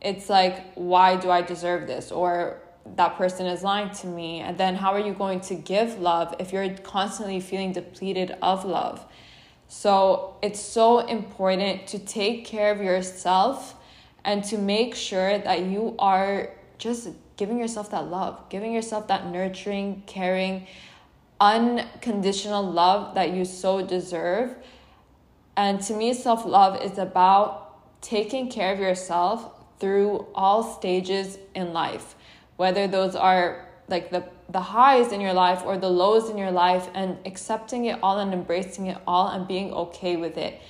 it's 0.00 0.28
like 0.28 0.72
why 0.74 1.16
do 1.16 1.30
I 1.30 1.42
deserve 1.42 1.86
this? 1.86 2.10
Or 2.10 2.58
that 2.96 3.16
person 3.16 3.46
is 3.46 3.62
lying 3.62 3.90
to 3.90 4.06
me. 4.06 4.40
And 4.40 4.56
then 4.58 4.76
how 4.76 4.92
are 4.92 5.00
you 5.00 5.12
going 5.12 5.40
to 5.42 5.54
give 5.54 5.98
love 5.98 6.34
if 6.38 6.52
you're 6.52 6.70
constantly 6.78 7.40
feeling 7.40 7.72
depleted 7.72 8.36
of 8.42 8.64
love? 8.64 9.04
So 9.68 10.36
it's 10.42 10.60
so 10.60 11.00
important 11.00 11.88
to 11.88 11.98
take 11.98 12.44
care 12.44 12.70
of 12.70 12.80
yourself 12.80 13.74
and 14.24 14.44
to 14.44 14.58
make 14.58 14.94
sure 14.94 15.38
that 15.38 15.62
you 15.62 15.94
are 15.98 16.50
just 16.78 17.08
giving 17.36 17.58
yourself 17.58 17.90
that 17.90 18.06
love 18.06 18.48
giving 18.48 18.72
yourself 18.72 19.08
that 19.08 19.26
nurturing 19.26 20.02
caring 20.06 20.66
unconditional 21.40 22.62
love 22.62 23.14
that 23.14 23.30
you 23.30 23.44
so 23.44 23.86
deserve 23.86 24.54
And 25.56 25.80
to 25.82 25.94
me, 25.94 26.12
self 26.12 26.44
love 26.44 26.82
is 26.82 26.98
about 26.98 28.02
taking 28.02 28.50
care 28.50 28.72
of 28.72 28.78
yourself 28.78 29.52
through 29.78 30.26
all 30.34 30.62
stages 30.62 31.38
in 31.54 31.72
life, 31.72 32.14
whether 32.56 32.86
those 32.86 33.14
are 33.14 33.66
like 33.88 34.10
the, 34.10 34.24
the 34.48 34.60
highs 34.60 35.12
in 35.12 35.20
your 35.20 35.32
life 35.32 35.62
or 35.64 35.78
the 35.78 35.88
lows 35.88 36.28
in 36.28 36.36
your 36.36 36.50
life, 36.50 36.88
and 36.94 37.18
accepting 37.24 37.86
it 37.86 37.98
all 38.02 38.18
and 38.18 38.32
embracing 38.32 38.86
it 38.86 38.98
all 39.06 39.28
and 39.28 39.46
being 39.46 39.72
okay 39.72 40.16
with 40.16 40.36
it. 40.36 40.60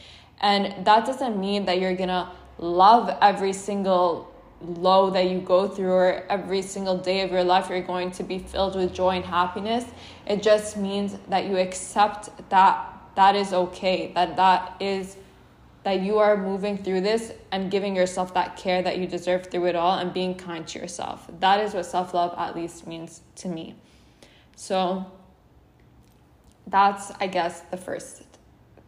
And 0.41 0.85
that 0.87 1.07
doesn't 1.07 1.39
mean 1.39 1.65
that 1.65 1.81
you're 1.81 1.97
gonna 1.97 2.33
love 2.59 3.17
every 3.21 3.53
single 3.53 4.33
low 4.61 5.11
that 5.11 5.29
you 5.29 5.41
go 5.41 5.69
through 5.69 5.93
or 5.93 6.25
every 6.31 6.63
single 6.63 6.97
day 6.97 7.21
of 7.21 7.31
your 7.31 7.45
life 7.45 7.69
you're 7.69 7.83
going 7.83 8.11
to 8.11 8.23
be 8.23 8.39
filled 8.39 8.75
with 8.75 8.95
joy 8.95 9.11
and 9.11 9.25
happiness 9.25 9.85
it 10.27 10.43
just 10.43 10.79
means 10.79 11.15
that 11.29 11.45
you 11.45 11.59
accept 11.59 12.31
that 12.49 12.96
that 13.17 13.35
is 13.35 13.53
okay 13.53 14.13
that 14.15 14.37
that 14.37 14.77
is 14.81 15.17
that 15.83 16.01
you 16.01 16.19
are 16.19 16.37
moving 16.37 16.77
through 16.77 17.01
this 17.01 17.33
and 17.53 17.71
giving 17.71 17.95
yourself 17.95 18.35
that 18.35 18.57
care 18.57 18.83
that 18.83 18.99
you 18.99 19.07
deserve 19.07 19.47
through 19.47 19.67
it 19.67 19.77
all 19.77 19.99
and 19.99 20.13
being 20.13 20.35
kind 20.35 20.67
to 20.67 20.81
yourself. 20.81 21.31
That 21.39 21.61
is 21.61 21.75
what 21.75 21.87
self-love 21.87 22.35
at 22.37 22.57
least 22.57 22.89
means 22.89 23.21
to 23.37 23.49
me. 23.49 23.77
So 24.57 25.07
that's 26.69 27.13
i 27.21 27.29
guess 27.29 27.61
the 27.71 27.77
first 27.77 28.25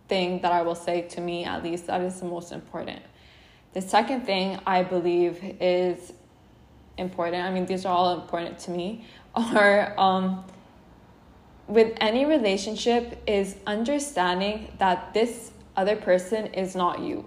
thing 0.09 0.41
that 0.41 0.51
i 0.51 0.63
will 0.63 0.75
say 0.75 1.03
to 1.03 1.21
me 1.21 1.45
at 1.45 1.63
least 1.63 1.87
that 1.87 2.01
is 2.01 2.19
the 2.21 2.27
most 2.27 2.53
important. 2.53 3.03
The 3.75 3.83
second 3.83 4.23
thing 4.23 4.59
I 4.67 4.83
believe 4.83 5.39
is 5.61 6.13
important, 6.97 7.45
I 7.45 7.53
mean, 7.53 7.67
these 7.67 7.85
are 7.85 7.95
all 7.95 8.21
important 8.21 8.59
to 8.61 8.71
me, 8.71 9.05
are 9.35 9.95
um, 9.99 10.45
with 11.69 11.93
any 12.01 12.25
relationship, 12.25 13.23
is 13.27 13.57
understanding 13.67 14.73
that 14.79 15.13
this 15.15 15.53
other 15.77 15.97
person 15.97 16.47
is 16.47 16.75
not 16.75 17.01
you. 17.01 17.25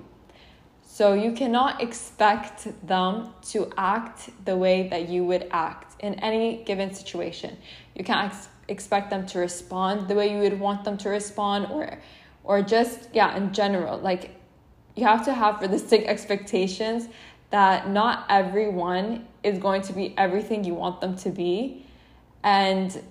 So 0.83 1.13
you 1.13 1.31
cannot 1.31 1.81
expect 1.81 2.67
them 2.85 3.33
to 3.51 3.71
act 3.77 4.29
the 4.43 4.57
way 4.57 4.89
that 4.89 5.07
you 5.07 5.23
would 5.23 5.47
act 5.51 5.95
in 6.01 6.15
any 6.15 6.63
given 6.65 6.93
situation. 6.93 7.55
You 7.95 8.03
can't 8.03 8.31
ex- 8.33 8.49
expect 8.67 9.09
them 9.09 9.25
to 9.27 9.39
respond 9.39 10.09
the 10.09 10.15
way 10.15 10.33
you 10.33 10.39
would 10.39 10.59
want 10.59 10.83
them 10.83 10.97
to 10.97 11.09
respond 11.09 11.67
or 11.71 11.97
or 12.43 12.61
just 12.61 13.07
yeah, 13.13 13.37
in 13.37 13.53
general. 13.53 13.99
Like 13.99 14.35
you 14.95 15.05
have 15.05 15.23
to 15.25 15.33
have 15.33 15.61
realistic 15.61 16.05
expectations 16.07 17.07
that 17.51 17.89
not 17.89 18.25
everyone 18.29 19.27
is 19.43 19.59
going 19.59 19.83
to 19.83 19.93
be 19.93 20.13
everything 20.17 20.63
you 20.63 20.73
want 20.73 20.99
them 20.99 21.15
to 21.17 21.29
be. 21.29 21.85
And 22.43 23.01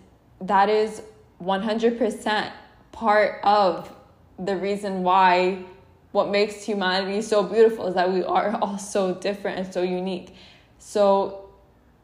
that 0.41 0.69
is 0.69 1.03
100% 1.43 2.53
part 2.93 3.41
of 3.43 3.95
the 4.39 4.57
reason 4.57 5.03
why 5.03 5.65
what 6.13 6.29
makes 6.29 6.65
humanity 6.65 7.23
so 7.23 7.43
beautiful 7.43 7.87
is 7.87 7.95
that 7.95 8.13
we 8.13 8.23
are 8.25 8.57
all 8.63 8.79
so 8.79 9.15
different 9.15 9.59
and 9.59 9.73
so 9.73 9.83
unique. 9.83 10.35
So 10.79 11.51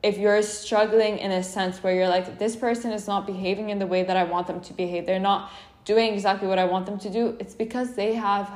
if 0.03 0.19
you're 0.19 0.43
struggling 0.43 1.19
in 1.19 1.33
a 1.33 1.43
sense 1.43 1.83
where 1.83 1.95
you're 1.95 2.09
like, 2.09 2.39
this 2.39 2.55
person 2.55 2.93
is 2.93 3.07
not 3.07 3.27
behaving 3.27 3.71
in 3.71 3.79
the 3.79 3.87
way 3.87 4.05
that 4.05 4.17
I 4.17 4.25
want 4.25 4.47
them 4.47 4.61
to 4.61 4.73
behave, 4.73 5.07
they're 5.07 5.19
not 5.19 5.51
doing 5.85 6.13
exactly 6.13 6.49
what 6.49 6.59
I 6.59 6.65
want 6.65 6.87
them 6.87 6.99
to 7.01 7.11
do, 7.11 7.37
it's 7.41 7.55
because 7.55 7.95
they 7.95 8.15
have 8.15 8.51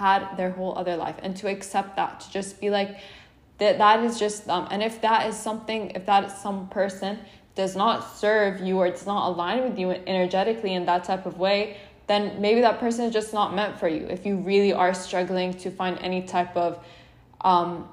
had 0.00 0.36
their 0.36 0.50
whole 0.50 0.76
other 0.78 0.96
life 0.96 1.16
and 1.22 1.36
to 1.36 1.46
accept 1.46 1.96
that 1.96 2.20
to 2.20 2.30
just 2.30 2.58
be 2.58 2.70
like 2.70 2.98
that 3.58 3.76
that 3.76 4.02
is 4.02 4.18
just 4.18 4.46
them 4.46 4.66
and 4.70 4.82
if 4.82 5.02
that 5.02 5.26
is 5.26 5.36
something 5.36 5.90
if 5.90 6.06
that 6.06 6.24
is 6.24 6.32
some 6.32 6.66
person 6.68 7.18
does 7.60 7.76
not 7.76 8.16
serve 8.16 8.60
you 8.66 8.78
or 8.78 8.86
it's 8.86 9.06
not 9.06 9.22
aligned 9.30 9.64
with 9.68 9.78
you 9.78 9.90
energetically 9.90 10.72
in 10.78 10.84
that 10.86 11.04
type 11.04 11.26
of 11.26 11.38
way 11.38 11.76
then 12.10 12.40
maybe 12.40 12.60
that 12.60 12.80
person 12.80 13.04
is 13.04 13.12
just 13.12 13.32
not 13.32 13.54
meant 13.54 13.78
for 13.78 13.86
you. 13.86 14.04
If 14.06 14.26
you 14.26 14.34
really 14.38 14.72
are 14.72 14.92
struggling 14.92 15.54
to 15.62 15.70
find 15.70 15.96
any 16.00 16.22
type 16.22 16.56
of 16.56 16.84
um, 17.40 17.88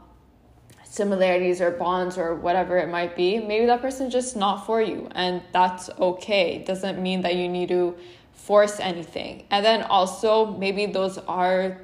similarities 0.84 1.62
or 1.62 1.70
bonds 1.70 2.18
or 2.18 2.34
whatever 2.34 2.80
it 2.80 2.90
might 2.90 3.16
be 3.16 3.38
maybe 3.38 3.68
that 3.68 3.80
person 3.80 4.08
is 4.08 4.14
just 4.14 4.36
not 4.36 4.66
for 4.66 4.82
you 4.82 5.08
and 5.12 5.44
that's 5.54 5.92
okay. 6.00 6.56
It 6.56 6.66
doesn't 6.66 7.00
mean 7.00 7.22
that 7.22 7.36
you 7.36 7.48
need 7.48 7.70
to 7.70 7.96
force 8.34 8.80
anything. 8.80 9.46
And 9.52 9.64
then 9.64 9.84
also 9.84 10.48
maybe 10.64 10.88
those 10.88 11.20
are 11.20 11.78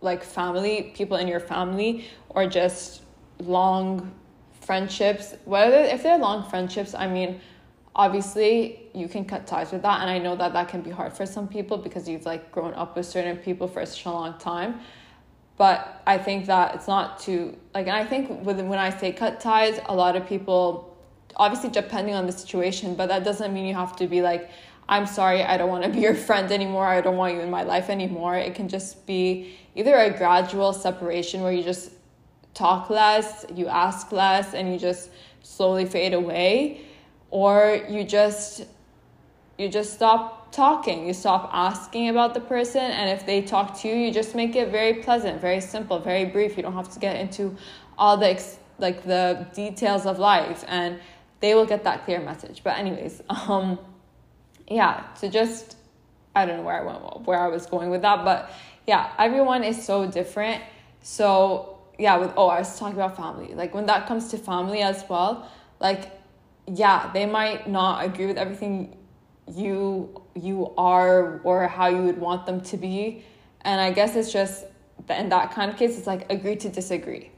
like 0.00 0.22
family, 0.24 0.92
people 0.94 1.18
in 1.18 1.28
your 1.28 1.40
family, 1.40 2.06
or 2.30 2.46
just 2.46 3.02
long 3.40 4.10
friendships. 4.66 5.34
Whether 5.44 5.78
if 5.78 6.02
they're 6.02 6.18
long 6.18 6.48
friendships, 6.50 6.94
I 6.94 7.06
mean, 7.06 7.40
obviously 7.94 8.88
you 8.92 9.08
can 9.08 9.24
cut 9.24 9.46
ties 9.46 9.72
with 9.72 9.82
that, 9.82 10.00
and 10.02 10.10
I 10.10 10.18
know 10.18 10.36
that 10.36 10.52
that 10.52 10.68
can 10.68 10.82
be 10.82 10.90
hard 10.90 11.12
for 11.12 11.24
some 11.24 11.46
people 11.48 11.78
because 11.78 12.08
you've 12.08 12.26
like 12.26 12.52
grown 12.52 12.74
up 12.74 12.96
with 12.96 13.06
certain 13.06 13.36
people 13.36 13.68
for 13.68 13.84
such 13.86 14.04
a 14.04 14.10
long 14.10 14.38
time. 14.38 14.80
But 15.56 16.02
I 16.06 16.18
think 16.18 16.46
that 16.46 16.74
it's 16.74 16.88
not 16.88 17.18
too 17.18 17.56
like, 17.74 17.86
and 17.86 17.96
I 17.96 18.04
think 18.04 18.44
with 18.44 18.60
when 18.60 18.78
I 18.78 18.90
say 18.90 19.12
cut 19.12 19.40
ties, 19.40 19.80
a 19.86 19.94
lot 19.94 20.16
of 20.16 20.26
people, 20.26 20.96
obviously 21.36 21.70
depending 21.70 22.14
on 22.14 22.26
the 22.26 22.32
situation, 22.32 22.94
but 22.94 23.06
that 23.08 23.24
doesn't 23.24 23.54
mean 23.54 23.64
you 23.64 23.74
have 23.74 23.96
to 23.96 24.06
be 24.06 24.20
like 24.20 24.50
I'm 24.88 25.06
sorry, 25.06 25.42
I 25.42 25.56
don't 25.56 25.68
want 25.68 25.82
to 25.84 25.90
be 25.90 26.00
your 26.00 26.14
friend 26.14 26.50
anymore. 26.52 26.86
I 26.86 27.00
don't 27.00 27.16
want 27.16 27.34
you 27.34 27.40
in 27.40 27.50
my 27.50 27.62
life 27.62 27.90
anymore. 27.90 28.36
It 28.36 28.54
can 28.54 28.68
just 28.68 29.04
be 29.06 29.56
either 29.74 29.96
a 29.96 30.16
gradual 30.16 30.72
separation 30.72 31.42
where 31.42 31.52
you 31.52 31.62
just 31.62 31.90
talk 32.56 32.88
less, 32.88 33.44
you 33.54 33.68
ask 33.68 34.10
less, 34.12 34.54
and 34.54 34.72
you 34.72 34.78
just 34.78 35.10
slowly 35.42 35.84
fade 35.84 36.14
away, 36.14 36.80
or 37.30 37.80
you 37.88 38.02
just 38.02 38.64
you 39.58 39.68
just 39.68 39.94
stop 39.94 40.52
talking. 40.52 41.06
You 41.06 41.12
stop 41.12 41.50
asking 41.52 42.08
about 42.08 42.34
the 42.34 42.40
person, 42.40 42.80
and 42.80 43.10
if 43.10 43.26
they 43.26 43.42
talk 43.42 43.78
to 43.80 43.88
you, 43.88 43.94
you 43.94 44.10
just 44.10 44.34
make 44.34 44.56
it 44.56 44.70
very 44.70 44.94
pleasant, 44.94 45.40
very 45.40 45.60
simple, 45.60 45.98
very 45.98 46.24
brief. 46.24 46.56
You 46.56 46.62
don't 46.62 46.72
have 46.72 46.92
to 46.94 46.98
get 46.98 47.16
into 47.16 47.54
all 47.98 48.16
the 48.16 48.42
like 48.78 49.04
the 49.04 49.46
details 49.54 50.06
of 50.06 50.18
life, 50.18 50.64
and 50.66 50.98
they 51.40 51.54
will 51.54 51.66
get 51.66 51.84
that 51.84 52.04
clear 52.06 52.20
message. 52.20 52.62
But 52.64 52.78
anyways, 52.78 53.22
um 53.28 53.78
yeah, 54.68 55.04
to 55.20 55.28
just 55.28 55.76
I 56.34 56.46
don't 56.46 56.56
know 56.56 56.62
where 56.64 56.80
I 56.80 56.84
went 56.84 57.26
where 57.26 57.38
I 57.38 57.48
was 57.48 57.66
going 57.66 57.90
with 57.90 58.02
that, 58.02 58.24
but 58.24 58.50
yeah, 58.86 59.12
everyone 59.18 59.62
is 59.62 59.84
so 59.84 60.06
different. 60.10 60.62
So 61.02 61.75
yeah, 61.98 62.16
with 62.16 62.32
oh, 62.36 62.48
I 62.48 62.58
was 62.58 62.78
talking 62.78 62.94
about 62.96 63.16
family. 63.16 63.54
Like 63.54 63.74
when 63.74 63.86
that 63.86 64.06
comes 64.06 64.28
to 64.30 64.38
family 64.38 64.82
as 64.82 65.04
well, 65.08 65.50
like 65.80 66.12
yeah, 66.66 67.10
they 67.12 67.26
might 67.26 67.68
not 67.68 68.04
agree 68.04 68.26
with 68.26 68.38
everything 68.38 68.96
you 69.54 70.22
you 70.34 70.72
are 70.76 71.40
or 71.42 71.68
how 71.68 71.86
you 71.86 72.02
would 72.02 72.18
want 72.18 72.46
them 72.46 72.60
to 72.62 72.76
be. 72.76 73.24
And 73.62 73.80
I 73.80 73.92
guess 73.92 74.16
it's 74.16 74.32
just 74.32 74.64
in 75.08 75.28
that 75.28 75.52
kind 75.52 75.70
of 75.70 75.76
case, 75.76 75.96
it's 75.96 76.06
like 76.06 76.30
agree 76.30 76.56
to 76.56 76.68
disagree. 76.68 77.30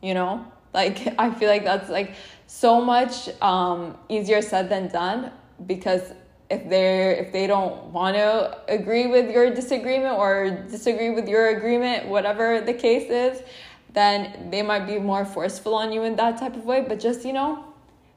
You 0.00 0.14
know? 0.14 0.46
Like 0.72 1.14
I 1.18 1.32
feel 1.32 1.48
like 1.48 1.64
that's 1.64 1.90
like 1.90 2.14
so 2.46 2.80
much 2.80 3.28
um 3.42 3.96
easier 4.08 4.42
said 4.42 4.68
than 4.68 4.88
done 4.88 5.32
because 5.66 6.12
if 6.48 6.68
they're 6.68 7.12
if 7.12 7.32
they 7.32 7.46
don't 7.46 7.86
want 7.86 8.16
to 8.16 8.56
agree 8.68 9.08
with 9.08 9.30
your 9.30 9.52
disagreement 9.52 10.16
or 10.16 10.64
disagree 10.70 11.10
with 11.10 11.28
your 11.28 11.48
agreement 11.56 12.06
whatever 12.06 12.60
the 12.60 12.72
case 12.72 13.10
is 13.10 13.42
then 13.96 14.50
they 14.50 14.62
might 14.62 14.86
be 14.86 14.98
more 14.98 15.24
forceful 15.24 15.74
on 15.74 15.90
you 15.90 16.02
in 16.02 16.14
that 16.16 16.38
type 16.38 16.54
of 16.54 16.64
way 16.64 16.84
but 16.88 17.00
just 17.00 17.24
you 17.24 17.32
know 17.32 17.64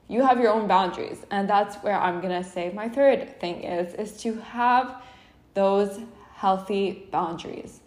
you 0.07 0.23
have 0.23 0.39
your 0.39 0.51
own 0.51 0.67
boundaries. 0.67 1.23
And 1.31 1.49
that's 1.49 1.75
where 1.77 1.99
i'm 1.99 2.19
going 2.19 2.43
to 2.43 2.47
say 2.47 2.71
my 2.73 2.89
third 2.89 3.39
thing 3.39 3.63
is 3.63 3.93
is 3.95 4.17
to 4.23 4.35
have 4.41 5.01
those 5.53 5.99
healthy 6.35 7.07
boundaries. 7.11 7.79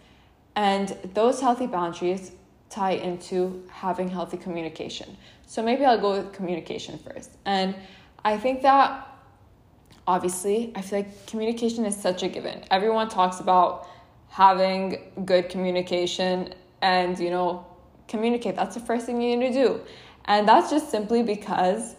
And 0.54 0.96
those 1.14 1.40
healthy 1.40 1.66
boundaries 1.66 2.32
tie 2.68 2.92
into 2.92 3.62
having 3.70 4.08
healthy 4.08 4.36
communication. 4.36 5.16
So 5.46 5.62
maybe 5.62 5.84
i'll 5.84 6.00
go 6.00 6.12
with 6.18 6.32
communication 6.32 6.98
first. 6.98 7.30
And 7.44 7.74
i 8.24 8.36
think 8.38 8.62
that 8.62 9.08
obviously, 10.06 10.72
I 10.74 10.82
feel 10.82 11.00
like 11.00 11.26
communication 11.26 11.84
is 11.84 11.96
such 11.96 12.22
a 12.22 12.28
given. 12.28 12.64
Everyone 12.70 13.08
talks 13.08 13.40
about 13.40 13.88
having 14.28 14.98
good 15.24 15.48
communication 15.48 16.54
and, 16.80 17.18
you 17.18 17.30
know, 17.30 17.64
communicate. 18.12 18.54
That's 18.54 18.74
the 18.74 18.80
first 18.80 19.06
thing 19.06 19.20
you 19.20 19.36
need 19.36 19.52
to 19.52 19.52
do. 19.52 19.80
And 20.26 20.46
that's 20.46 20.70
just 20.70 20.90
simply 20.90 21.22
because 21.22 21.96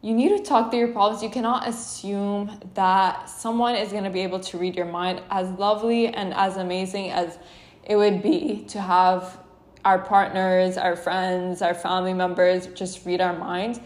you 0.00 0.14
need 0.14 0.30
to 0.36 0.42
talk 0.42 0.70
through 0.70 0.80
your 0.80 0.92
problems. 0.92 1.22
You 1.22 1.30
cannot 1.30 1.68
assume 1.68 2.58
that 2.74 3.28
someone 3.28 3.76
is 3.76 3.92
going 3.92 4.04
to 4.04 4.10
be 4.10 4.20
able 4.20 4.40
to 4.40 4.58
read 4.58 4.74
your 4.74 4.86
mind 4.86 5.22
as 5.30 5.48
lovely 5.58 6.08
and 6.08 6.34
as 6.34 6.56
amazing 6.56 7.10
as 7.10 7.38
it 7.84 7.96
would 7.96 8.22
be 8.22 8.64
to 8.68 8.80
have 8.80 9.38
our 9.84 10.00
partners, 10.00 10.76
our 10.76 10.96
friends, 10.96 11.62
our 11.62 11.74
family 11.74 12.14
members 12.14 12.66
just 12.68 13.06
read 13.06 13.20
our 13.20 13.36
mind 13.36 13.80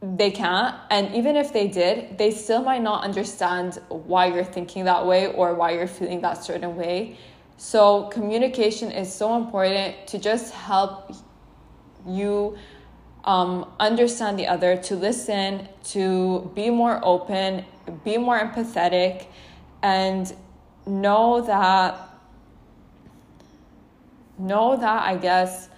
they 0.00 0.30
can't. 0.30 0.76
And 0.90 1.14
even 1.14 1.36
if 1.36 1.52
they 1.52 1.68
did, 1.68 2.18
they 2.18 2.30
still 2.30 2.62
might 2.62 2.82
not 2.82 3.04
understand 3.04 3.80
why 3.88 4.26
you're 4.26 4.44
thinking 4.44 4.84
that 4.84 5.06
way 5.06 5.32
or 5.32 5.54
why 5.54 5.72
you're 5.72 5.88
feeling 5.88 6.20
that 6.20 6.44
certain 6.44 6.76
way. 6.76 7.16
So, 7.60 8.04
communication 8.04 8.92
is 8.92 9.12
so 9.12 9.36
important 9.36 10.06
to 10.06 10.18
just 10.18 10.54
help 10.54 11.10
you 12.06 12.56
um, 13.24 13.68
understand 13.80 14.38
the 14.38 14.46
other, 14.46 14.76
to 14.76 14.94
listen, 14.94 15.68
to 15.86 16.52
be 16.54 16.70
more 16.70 17.00
open, 17.02 17.64
be 18.04 18.16
more 18.16 18.38
empathetic, 18.38 19.26
and 19.82 20.32
know 20.86 21.40
that 21.40 21.98
know 24.38 24.76
that 24.76 25.02
I 25.02 25.16
guess 25.16 25.68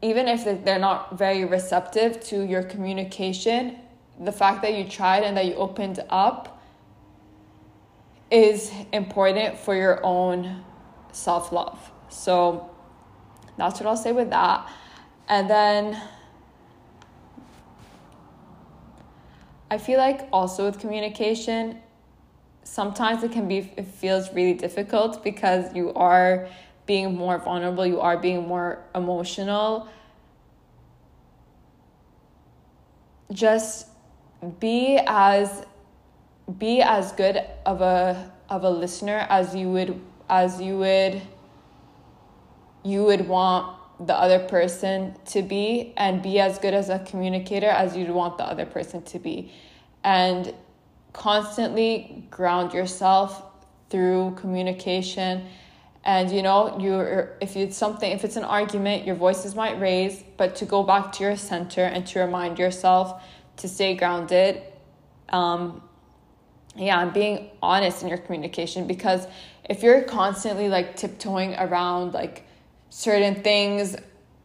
even 0.00 0.28
if 0.28 0.64
they're 0.64 0.78
not 0.78 1.18
very 1.18 1.44
receptive 1.44 2.20
to 2.24 2.42
your 2.46 2.62
communication, 2.62 3.76
the 4.18 4.32
fact 4.32 4.62
that 4.62 4.72
you 4.72 4.84
tried 4.84 5.24
and 5.24 5.36
that 5.36 5.44
you 5.44 5.54
opened 5.56 6.00
up 6.08 6.59
is 8.30 8.72
important 8.92 9.58
for 9.58 9.74
your 9.74 10.04
own 10.04 10.64
self 11.12 11.52
love. 11.52 11.90
So 12.08 12.70
that's 13.56 13.80
what 13.80 13.86
I'll 13.88 13.96
say 13.96 14.12
with 14.12 14.30
that. 14.30 14.68
And 15.28 15.48
then 15.48 16.00
I 19.70 19.78
feel 19.78 19.98
like 19.98 20.28
also 20.32 20.64
with 20.66 20.78
communication, 20.80 21.80
sometimes 22.64 23.22
it 23.22 23.32
can 23.32 23.46
be, 23.46 23.72
it 23.76 23.86
feels 23.86 24.32
really 24.32 24.54
difficult 24.54 25.22
because 25.22 25.74
you 25.74 25.92
are 25.94 26.48
being 26.86 27.14
more 27.14 27.38
vulnerable, 27.38 27.86
you 27.86 28.00
are 28.00 28.16
being 28.16 28.48
more 28.48 28.84
emotional. 28.94 29.88
Just 33.32 33.86
be 34.58 34.98
as 35.06 35.64
be 36.58 36.82
as 36.82 37.12
good 37.12 37.44
of 37.66 37.80
a 37.80 38.32
of 38.48 38.64
a 38.64 38.70
listener 38.70 39.26
as 39.28 39.54
you 39.54 39.70
would 39.70 40.00
as 40.28 40.60
you 40.60 40.78
would 40.78 41.22
you 42.82 43.04
would 43.04 43.28
want 43.28 43.76
the 44.06 44.14
other 44.14 44.38
person 44.38 45.14
to 45.26 45.42
be 45.42 45.92
and 45.96 46.22
be 46.22 46.40
as 46.40 46.58
good 46.58 46.72
as 46.72 46.88
a 46.88 46.98
communicator 47.00 47.68
as 47.68 47.96
you'd 47.96 48.10
want 48.10 48.38
the 48.38 48.44
other 48.44 48.64
person 48.64 49.02
to 49.02 49.18
be. 49.18 49.52
And 50.02 50.54
constantly 51.12 52.24
ground 52.30 52.72
yourself 52.72 53.42
through 53.90 54.36
communication. 54.36 55.46
And 56.02 56.30
you 56.30 56.40
know 56.40 56.78
you 56.78 56.98
if 57.42 57.56
it's 57.56 57.76
something 57.76 58.10
if 58.10 58.24
it's 58.24 58.36
an 58.36 58.44
argument 58.44 59.04
your 59.04 59.16
voices 59.16 59.54
might 59.54 59.78
raise 59.78 60.24
but 60.38 60.56
to 60.56 60.64
go 60.64 60.82
back 60.82 61.12
to 61.12 61.24
your 61.24 61.36
center 61.36 61.84
and 61.84 62.06
to 62.06 62.20
remind 62.20 62.58
yourself 62.58 63.22
to 63.58 63.68
stay 63.68 63.94
grounded 63.94 64.62
um 65.28 65.82
yeah 66.76 67.04
being 67.06 67.50
honest 67.62 68.02
in 68.02 68.08
your 68.08 68.18
communication 68.18 68.86
because 68.86 69.26
if 69.68 69.82
you're 69.82 70.02
constantly 70.02 70.68
like 70.68 70.96
tiptoeing 70.96 71.54
around 71.56 72.14
like 72.14 72.44
certain 72.90 73.42
things 73.42 73.96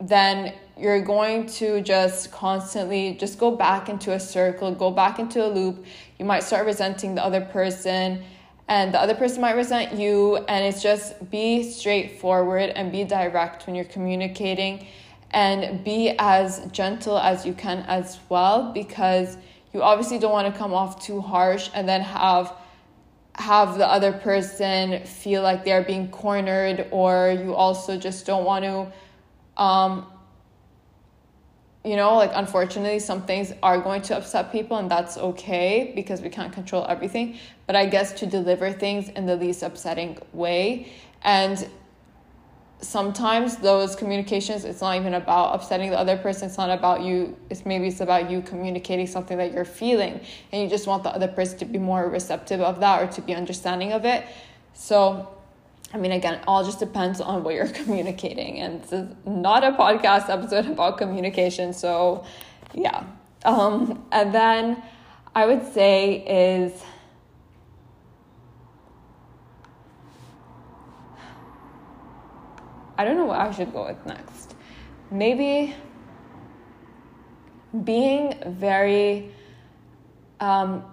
then 0.02 0.54
you're 0.78 1.02
going 1.02 1.46
to 1.46 1.82
just 1.82 2.32
constantly 2.32 3.16
just 3.20 3.40
go 3.40 3.56
back 3.56 3.90
into 3.90 4.14
a 4.14 4.20
circle 4.20 4.74
go 4.74 4.92
back 4.92 5.20
into 5.20 5.46
a 5.46 5.48
loop. 5.48 5.86
You 6.20 6.26
might 6.26 6.44
start 6.44 6.66
resenting 6.66 7.16
the 7.16 7.24
other 7.24 7.42
person 7.42 8.24
and 8.68 8.94
the 8.94 9.00
other 9.00 9.16
person 9.16 9.42
might 9.42 9.56
resent 9.56 9.94
you 9.94 10.38
and 10.48 10.66
it's 10.66 10.82
just 10.82 11.30
be 11.30 11.64
straightforward 11.64 12.72
and 12.72 12.92
be 12.92 13.04
direct 13.04 13.68
when 13.68 13.76
you're 13.76 13.86
communicating 13.86 14.88
and 15.32 15.84
be 15.84 16.16
as 16.18 16.68
gentle 16.72 17.18
as 17.18 17.46
you 17.46 17.54
can 17.54 17.80
as 17.88 18.20
well 18.30 18.72
because 18.74 19.38
you 19.76 19.84
obviously 19.84 20.18
don't 20.18 20.32
want 20.32 20.52
to 20.52 20.58
come 20.58 20.74
off 20.74 21.04
too 21.04 21.20
harsh 21.20 21.70
and 21.74 21.88
then 21.88 22.00
have 22.00 22.56
have 23.34 23.78
the 23.78 23.86
other 23.86 24.14
person 24.14 25.04
feel 25.06 25.42
like 25.42 25.66
they're 25.66 25.84
being 25.84 26.10
cornered 26.10 26.88
or 26.92 27.38
you 27.44 27.54
also 27.54 27.98
just 27.98 28.26
don't 28.26 28.46
want 28.46 28.64
to 28.64 29.62
um 29.62 30.08
you 31.84 31.96
know, 31.96 32.16
like 32.16 32.32
unfortunately, 32.34 32.98
some 32.98 33.22
things 33.28 33.54
are 33.62 33.80
going 33.80 34.02
to 34.02 34.18
upset 34.18 34.52
people, 34.52 34.78
and 34.78 34.90
that's 34.90 35.18
okay 35.18 35.94
because 35.96 36.20
we 36.20 36.30
can't 36.30 36.52
control 36.52 36.84
everything. 36.90 37.38
But 37.68 37.76
I 37.76 37.86
guess 37.86 38.12
to 38.14 38.26
deliver 38.26 38.72
things 38.72 39.10
in 39.10 39.28
the 39.28 39.36
least 39.36 39.62
upsetting 39.62 40.18
way. 40.34 40.92
And 41.22 41.70
sometimes 42.82 43.58
those 43.58 43.96
communications, 43.96 44.66
it's 44.66 44.82
not 44.82 44.96
even 44.96 45.14
about 45.14 45.56
upsetting 45.56 45.90
the 45.90 46.00
other 46.00 46.18
person, 46.18 46.48
it's 46.48 46.58
not 46.58 46.70
about 46.70 47.02
you, 47.02 47.36
it's 47.50 47.66
maybe 47.66 47.88
it's 47.88 48.02
about 48.02 48.30
you 48.30 48.42
communicating 48.42 49.08
something 49.08 49.38
that 49.38 49.54
you're 49.54 49.66
feeling, 49.66 50.20
and 50.52 50.62
you 50.62 50.70
just 50.70 50.88
want 50.88 51.04
the 51.04 51.10
other 51.10 51.28
person 51.28 51.58
to 51.60 51.66
be 51.66 51.80
more 51.80 52.10
receptive 52.10 52.62
of 52.62 52.80
that 52.80 53.02
or 53.02 53.08
to 53.14 53.22
be 53.22 53.34
understanding 53.34 53.94
of 53.94 54.06
it. 54.06 54.26
So, 54.74 55.30
I 55.94 55.98
mean, 55.98 56.12
again, 56.12 56.42
all 56.48 56.64
just 56.64 56.80
depends 56.80 57.22
on 57.22 57.44
what 57.44 57.56
you're 57.56 57.68
communicating. 57.84 58.60
And 58.60 58.84
this 58.84 58.92
is 58.92 59.16
not 59.26 59.64
a 59.64 59.72
podcast 59.72 60.30
episode 60.30 60.68
about 60.68 60.98
communication. 60.98 61.74
So, 61.74 62.26
yeah. 62.74 63.06
Um, 63.46 64.06
and 64.12 64.34
then 64.34 64.82
I 65.34 65.46
would 65.46 65.72
say 65.74 66.16
is 66.66 66.84
I 72.98 73.04
don't 73.04 73.18
know 73.18 73.26
what 73.26 73.40
I 73.40 73.52
should 73.52 73.74
go 73.74 73.86
with 73.86 74.06
next. 74.06 74.56
Maybe 75.12 75.76
being 77.84 78.36
very 78.48 79.32
um, 80.40 80.84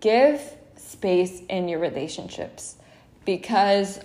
give 0.00 0.40
space 0.76 1.42
in 1.48 1.68
your 1.68 1.78
relationships 1.78 2.76
because 3.24 4.00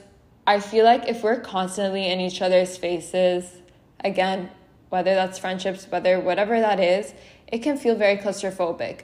I 0.48 0.60
feel 0.60 0.86
like 0.86 1.08
if 1.08 1.24
we're 1.24 1.39
constantly 1.39 2.10
in 2.12 2.19
each 2.19 2.41
other's 2.41 2.78
faces, 2.78 3.62
again, 4.02 4.52
whether 4.89 5.15
that's 5.15 5.39
friendships, 5.39 5.88
whether 5.89 6.19
whatever 6.19 6.60
that 6.60 6.80
is, 6.80 7.13
it 7.48 7.60
can 7.60 7.78
feel 7.78 7.95
very 7.95 8.17
claustrophobic. 8.17 9.02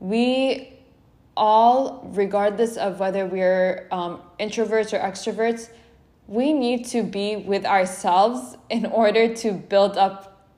We 0.00 0.78
all, 1.36 2.08
regardless 2.12 2.76
of 2.76 3.00
whether 3.00 3.26
we're 3.26 3.88
um, 3.90 4.20
introverts 4.38 4.92
or 4.92 4.98
extroverts, 4.98 5.70
we 6.32 6.54
need 6.54 6.86
to 6.86 7.02
be 7.02 7.36
with 7.36 7.66
ourselves 7.66 8.56
in 8.70 8.86
order 8.86 9.34
to 9.34 9.52
build 9.52 9.98
up 9.98 10.48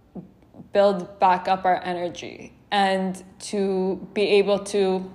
build 0.72 1.18
back 1.18 1.48
up 1.48 1.64
our 1.64 1.82
energy 1.84 2.52
and 2.70 3.22
to 3.38 4.08
be 4.12 4.22
able 4.22 4.58
to 4.58 5.10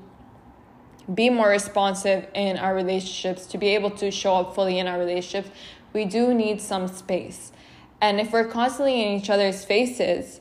be 1.13 1.29
more 1.29 1.49
responsive 1.49 2.27
in 2.33 2.57
our 2.57 2.73
relationships, 2.75 3.45
to 3.45 3.57
be 3.57 3.69
able 3.69 3.89
to 3.89 4.11
show 4.11 4.35
up 4.35 4.55
fully 4.55 4.79
in 4.79 4.87
our 4.87 4.97
relationships, 4.97 5.49
we 5.91 6.05
do 6.05 6.33
need 6.33 6.61
some 6.61 6.87
space. 6.87 7.51
And 7.99 8.19
if 8.21 8.31
we're 8.31 8.47
constantly 8.47 9.03
in 9.03 9.19
each 9.19 9.29
other's 9.29 9.65
faces, 9.65 10.39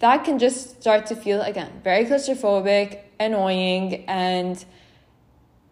that 0.00 0.24
can 0.24 0.40
just 0.40 0.80
start 0.80 1.06
to 1.06 1.14
feel, 1.14 1.40
again, 1.42 1.80
very 1.84 2.04
claustrophobic, 2.04 3.00
annoying, 3.20 4.04
and 4.06 4.64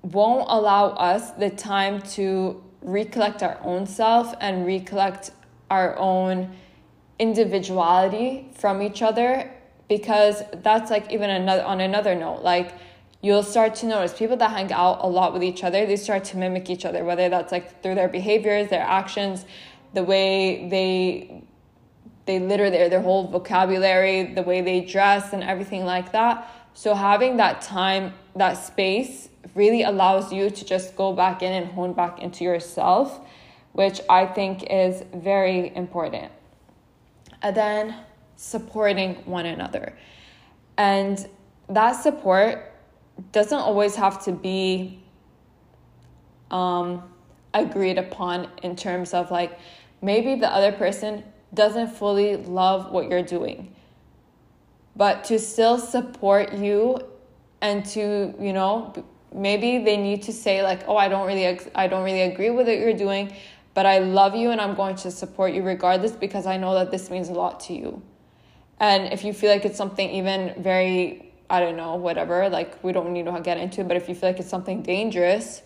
won't 0.02 0.46
allow 0.48 0.90
us 0.90 1.33
the 1.33 1.50
time 1.50 2.00
to 2.02 2.62
recollect 2.82 3.42
our 3.42 3.58
own 3.62 3.86
self 3.86 4.34
and 4.40 4.66
recollect 4.66 5.30
our 5.70 5.96
own 5.96 6.56
individuality 7.18 8.50
from 8.54 8.80
each 8.80 9.02
other 9.02 9.50
because 9.88 10.42
that's 10.62 10.90
like 10.90 11.10
even 11.12 11.28
another 11.28 11.62
on 11.64 11.80
another 11.80 12.14
note 12.14 12.42
like 12.42 12.72
you'll 13.22 13.42
start 13.42 13.74
to 13.74 13.86
notice 13.86 14.14
people 14.14 14.36
that 14.36 14.50
hang 14.50 14.72
out 14.72 15.00
a 15.02 15.06
lot 15.06 15.32
with 15.32 15.42
each 15.42 15.62
other, 15.62 15.84
they 15.86 15.96
start 15.96 16.24
to 16.24 16.36
mimic 16.36 16.70
each 16.70 16.84
other, 16.84 17.04
whether 17.04 17.28
that's 17.28 17.52
like 17.52 17.82
through 17.82 17.94
their 17.94 18.08
behaviors, 18.08 18.68
their 18.68 18.82
actions, 18.82 19.44
the 19.94 20.02
way 20.02 20.68
they 20.68 21.44
they 22.26 22.38
litter 22.38 22.70
their, 22.70 22.88
their 22.88 23.00
whole 23.00 23.26
vocabulary, 23.26 24.34
the 24.34 24.42
way 24.42 24.60
they 24.60 24.82
dress 24.82 25.32
and 25.32 25.42
everything 25.42 25.84
like 25.84 26.12
that. 26.12 26.48
So 26.74 26.94
having 26.94 27.38
that 27.38 27.60
time, 27.60 28.12
that 28.36 28.54
space 28.54 29.28
really 29.54 29.82
allows 29.82 30.32
you 30.32 30.50
to 30.50 30.64
just 30.64 30.96
go 30.96 31.12
back 31.12 31.42
in 31.42 31.52
and 31.52 31.70
hone 31.72 31.92
back 31.92 32.20
into 32.20 32.44
yourself, 32.44 33.20
which 33.72 34.00
I 34.08 34.26
think 34.26 34.64
is 34.70 35.04
very 35.14 35.74
important. 35.74 36.30
And 37.42 37.56
then 37.56 37.94
supporting 38.36 39.14
one 39.24 39.46
another. 39.46 39.96
And 40.76 41.28
that 41.68 41.92
support 41.92 42.72
doesn't 43.32 43.58
always 43.58 43.96
have 43.96 44.22
to 44.24 44.32
be 44.32 45.02
um, 46.50 47.02
agreed 47.54 47.98
upon 47.98 48.48
in 48.62 48.76
terms 48.76 49.14
of 49.14 49.30
like 49.30 49.58
maybe 50.02 50.34
the 50.36 50.48
other 50.48 50.72
person 50.72 51.22
doesn't 51.52 51.88
fully 51.88 52.36
love 52.36 52.90
what 52.92 53.08
you're 53.08 53.22
doing 53.22 53.74
but 54.96 55.24
to 55.24 55.38
still 55.38 55.78
support 55.78 56.52
you 56.52 56.98
and 57.61 57.85
to 57.85 58.35
you 58.40 58.53
know 58.53 58.92
maybe 59.33 59.79
they 59.79 59.96
need 59.96 60.23
to 60.23 60.33
say 60.33 60.62
like 60.62 60.83
oh 60.88 60.96
i 60.96 61.09
don't 61.09 61.27
really 61.27 61.61
i 61.75 61.87
don't 61.87 62.05
really 62.05 62.23
agree 62.23 62.51
with 62.51 62.66
what 62.66 62.79
you're 62.79 62.92
doing 62.92 63.33
but 63.75 63.87
i 63.87 63.99
love 63.99 64.35
you 64.35 64.51
and 64.51 64.61
i'm 64.61 64.75
going 64.75 64.96
to 64.96 65.11
support 65.11 65.53
you 65.53 65.62
regardless 65.62 66.12
because 66.12 66.46
i 66.46 66.57
know 66.57 66.75
that 66.75 66.90
this 66.90 67.11
means 67.11 67.29
a 67.29 67.33
lot 67.33 67.61
to 67.61 67.73
you. 67.73 68.03
And 68.81 69.12
if 69.12 69.25
you 69.25 69.35
feel 69.35 69.51
like 69.51 69.66
it's 69.66 69.77
something 69.77 70.11
even 70.11 70.55
very 70.62 71.27
I 71.51 71.59
don't 71.59 71.77
know, 71.77 71.96
whatever, 71.96 72.49
like 72.49 72.83
we 72.83 72.92
don't 72.92 73.12
need 73.12 73.27
to 73.27 73.40
get 73.42 73.59
into 73.59 73.81
it, 73.81 73.88
but 73.88 73.96
if 73.96 74.09
you 74.09 74.14
feel 74.14 74.31
like 74.31 74.38
it's 74.38 74.49
something 74.49 74.83
dangerous, 74.83 75.62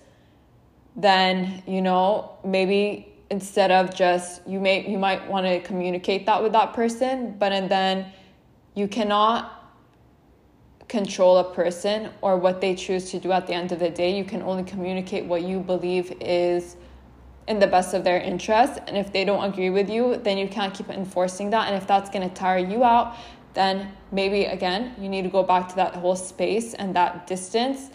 then, 0.96 1.62
you 1.66 1.82
know, 1.82 2.38
maybe 2.42 3.12
instead 3.28 3.70
of 3.70 3.94
just 3.94 4.46
you 4.46 4.60
may 4.60 4.88
you 4.88 4.98
might 4.98 5.28
want 5.28 5.46
to 5.46 5.60
communicate 5.60 6.26
that 6.26 6.42
with 6.42 6.52
that 6.52 6.72
person, 6.72 7.36
but 7.38 7.52
and 7.52 7.70
then 7.70 8.06
you 8.74 8.88
cannot 8.88 9.63
control 10.88 11.38
a 11.38 11.54
person 11.54 12.10
or 12.20 12.36
what 12.36 12.60
they 12.60 12.74
choose 12.74 13.10
to 13.10 13.18
do 13.18 13.32
at 13.32 13.46
the 13.46 13.54
end 13.54 13.72
of 13.72 13.78
the 13.78 13.90
day. 13.90 14.16
You 14.16 14.24
can 14.24 14.42
only 14.42 14.64
communicate 14.64 15.24
what 15.24 15.42
you 15.42 15.60
believe 15.60 16.12
is 16.20 16.76
in 17.46 17.58
the 17.58 17.66
best 17.66 17.94
of 17.94 18.04
their 18.04 18.18
interest. 18.18 18.80
And 18.86 18.96
if 18.96 19.12
they 19.12 19.24
don't 19.24 19.44
agree 19.44 19.70
with 19.70 19.90
you, 19.90 20.16
then 20.16 20.38
you 20.38 20.48
can't 20.48 20.74
keep 20.74 20.88
enforcing 20.88 21.50
that. 21.50 21.68
And 21.68 21.76
if 21.76 21.86
that's 21.86 22.10
going 22.10 22.28
to 22.28 22.34
tire 22.34 22.58
you 22.58 22.84
out, 22.84 23.16
then 23.54 23.92
maybe 24.12 24.44
again, 24.44 24.94
you 24.98 25.08
need 25.08 25.22
to 25.22 25.28
go 25.28 25.42
back 25.42 25.68
to 25.68 25.76
that 25.76 25.94
whole 25.94 26.16
space 26.16 26.74
and 26.74 26.94
that 26.96 27.26
distance 27.26 27.90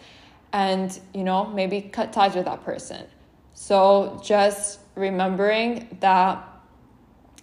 and, 0.54 1.00
you 1.14 1.24
know, 1.24 1.46
maybe 1.46 1.82
cut 1.82 2.12
ties 2.14 2.36
with 2.36 2.46
that 2.46 2.64
person. 2.64 3.06
So 3.54 4.20
just 4.24 4.80
remembering 4.96 5.98
that 6.00 6.44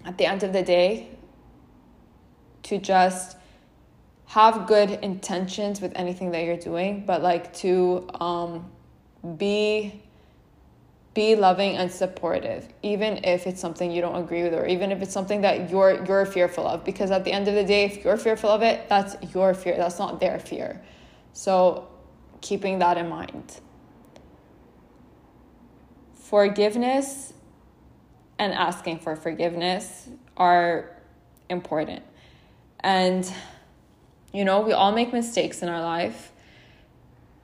at 0.05 0.19
the 0.19 0.27
end 0.27 0.43
of 0.43 0.53
the 0.53 0.63
day, 0.63 1.11
to 2.65 2.79
just 2.79 3.37
have 4.37 4.67
good 4.67 4.91
intentions 4.91 5.81
with 5.81 5.91
anything 5.97 6.31
that 6.31 6.45
you're 6.45 6.59
doing, 6.59 7.03
but 7.07 7.23
like 7.23 7.55
to 7.55 8.07
um, 8.21 8.71
be 9.39 10.03
be 11.15 11.35
loving 11.35 11.79
and 11.79 11.91
supportive 11.91 12.69
even 12.83 13.25
if 13.25 13.47
it's 13.47 13.59
something 13.59 13.91
you 13.91 14.03
don't 14.03 14.23
agree 14.23 14.43
with 14.43 14.53
or 14.53 14.67
even 14.67 14.93
if 14.93 15.01
it's 15.01 15.15
something 15.15 15.41
that 15.41 15.71
you're 15.71 16.05
you're 16.05 16.27
fearful 16.27 16.67
of. 16.67 16.85
Because 16.85 17.11
at 17.11 17.25
the 17.25 17.33
end 17.33 17.49
of 17.49 17.55
the 17.55 17.65
day 17.65 17.85
if 17.85 18.05
you're 18.05 18.19
fearful 18.19 18.51
of 18.51 18.61
it 18.61 18.87
that's 18.91 19.17
your 19.33 19.55
fear. 19.55 19.79
That's 19.79 19.99
not 19.99 20.21
their 20.21 20.39
fear. 20.39 20.83
So 21.33 21.89
keeping 22.43 22.81
that 22.81 22.99
in 22.99 23.09
mind. 23.09 23.59
Forgiveness 26.13 27.33
and 28.39 28.53
asking 28.53 28.99
for 28.99 29.17
forgiveness 29.17 30.11
are 30.37 30.95
important. 31.49 32.03
And 32.81 33.33
you 34.37 34.45
know 34.45 34.61
we 34.61 34.73
all 34.73 34.93
make 34.93 35.13
mistakes 35.13 35.63
in 35.63 35.69
our 35.69 35.81
life 35.81 36.33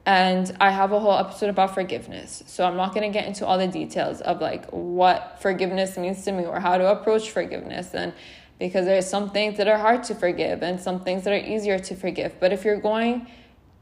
and 0.05 0.55
I 0.61 0.71
have 0.71 0.93
a 0.93 0.99
whole 0.99 1.17
episode 1.17 1.49
about 1.49 1.75
forgiveness. 1.75 2.43
So 2.47 2.65
I'm 2.65 2.77
not 2.77 2.93
going 2.93 3.11
to 3.11 3.17
get 3.17 3.27
into 3.29 3.47
all 3.47 3.57
the 3.57 3.69
details 3.69 4.21
of 4.21 4.41
like 4.41 4.69
what 4.71 5.39
forgiveness 5.41 5.97
means 5.97 6.25
to 6.25 6.33
me 6.33 6.45
or 6.45 6.59
how 6.59 6.77
to 6.77 6.91
approach 6.91 7.31
forgiveness 7.31 7.95
and 7.95 8.13
because 8.59 8.85
there's 8.85 9.09
some 9.09 9.31
things 9.31 9.57
that 9.59 9.69
are 9.69 9.79
hard 9.79 10.03
to 10.05 10.15
forgive 10.15 10.63
and 10.63 10.81
some 10.81 11.01
things 11.01 11.25
that 11.25 11.33
are 11.33 11.47
easier 11.47 11.79
to 11.79 11.95
forgive. 11.95 12.39
But 12.41 12.53
if 12.53 12.65
you're 12.65 12.81
going 12.81 13.29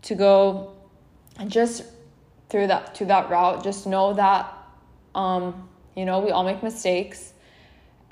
to 0.02 0.14
go 0.14 0.74
just 1.48 1.84
through 2.48 2.66
that 2.66 2.94
to 2.96 3.06
that 3.06 3.30
route, 3.30 3.64
just 3.64 3.86
know 3.86 4.12
that 4.14 4.52
um 5.14 5.68
you 5.96 6.04
know, 6.04 6.20
we 6.20 6.30
all 6.30 6.44
make 6.44 6.62
mistakes 6.62 7.32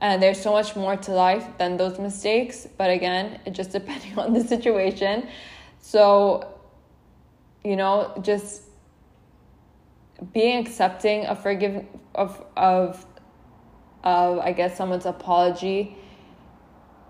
and 0.00 0.22
there's 0.22 0.40
so 0.40 0.52
much 0.52 0.76
more 0.76 0.96
to 0.96 1.12
life 1.12 1.46
than 1.58 1.76
those 1.76 1.98
mistakes, 1.98 2.66
but 2.76 2.90
again, 2.90 3.40
it 3.46 3.52
just 3.52 3.70
depending 3.70 4.18
on 4.18 4.32
the 4.32 4.42
situation. 4.42 5.28
So 5.80 6.54
you 7.64 7.76
know, 7.76 8.14
just 8.22 8.62
being 10.32 10.64
accepting 10.64 11.26
of 11.26 11.40
forgive 11.42 11.84
of 12.14 12.44
of 12.56 13.04
of 14.04 14.38
I 14.38 14.52
guess 14.52 14.76
someone's 14.76 15.06
apology 15.06 15.96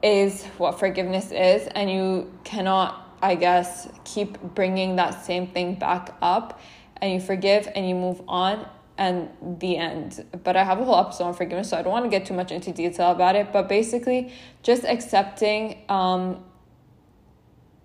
is 0.03 0.45
what 0.59 0.79
forgiveness 0.79 1.33
is 1.33 1.67
and 1.75 1.91
you 1.91 2.33
cannot 2.45 3.17
I 3.21 3.35
guess 3.35 3.89
keep 4.05 4.41
bringing 4.41 4.97
that 4.97 5.25
same 5.25 5.49
thing 5.49 5.75
back 5.75 6.17
up 6.23 6.61
and 6.99 7.13
you 7.13 7.21
forgive 7.21 7.69
and 7.75 7.89
you 7.89 7.95
move 7.95 8.23
on 8.29 8.67
and 8.99 9.31
the 9.61 9.77
end. 9.77 10.25
But 10.45 10.57
I 10.57 10.65
have 10.65 10.81
a 10.81 10.85
whole 10.85 10.99
episode 10.99 11.25
on 11.25 11.35
forgiveness, 11.35 11.71
so 11.71 11.79
I 11.79 11.83
don't 11.83 11.93
want 11.93 12.05
to 12.05 12.11
get 12.11 12.27
too 12.27 12.35
much 12.35 12.51
into 12.51 12.73
detail 12.73 13.13
about 13.13 13.37
it. 13.37 13.53
But 13.53 13.69
basically, 13.69 14.33
just 14.63 14.85
accepting 14.85 15.85
um, 15.89 16.45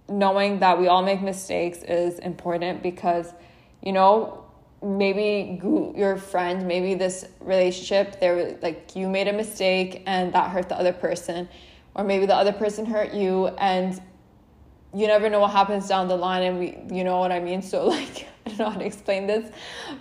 knowing 0.09 0.59
that 0.59 0.79
we 0.79 0.87
all 0.87 1.03
make 1.03 1.21
mistakes 1.21 1.83
is 1.83 2.19
important 2.19 2.81
because, 2.81 3.31
you 3.81 3.93
know, 3.93 4.43
maybe 4.81 5.61
your 5.95 6.17
friend, 6.17 6.67
maybe 6.67 6.95
this 6.95 7.25
relationship, 7.39 8.19
there 8.19 8.57
like 8.61 8.95
you 8.95 9.07
made 9.07 9.27
a 9.27 9.33
mistake 9.33 10.03
and 10.07 10.33
that 10.33 10.49
hurt 10.49 10.67
the 10.67 10.77
other 10.77 10.93
person, 10.93 11.47
or 11.93 12.03
maybe 12.03 12.25
the 12.25 12.35
other 12.35 12.51
person 12.51 12.85
hurt 12.85 13.13
you 13.13 13.47
and 13.59 14.01
you 14.95 15.07
never 15.07 15.29
know 15.29 15.39
what 15.39 15.51
happens 15.51 15.87
down 15.87 16.07
the 16.07 16.15
line 16.15 16.43
and 16.43 16.59
we 16.59 16.77
you 16.95 17.03
know 17.03 17.19
what 17.19 17.31
I 17.31 17.39
mean. 17.39 17.61
So 17.61 17.85
like 17.87 18.27
I 18.45 18.49
don't 18.49 18.59
know 18.59 18.69
how 18.71 18.79
to 18.79 18.85
explain 18.85 19.27
this. 19.27 19.51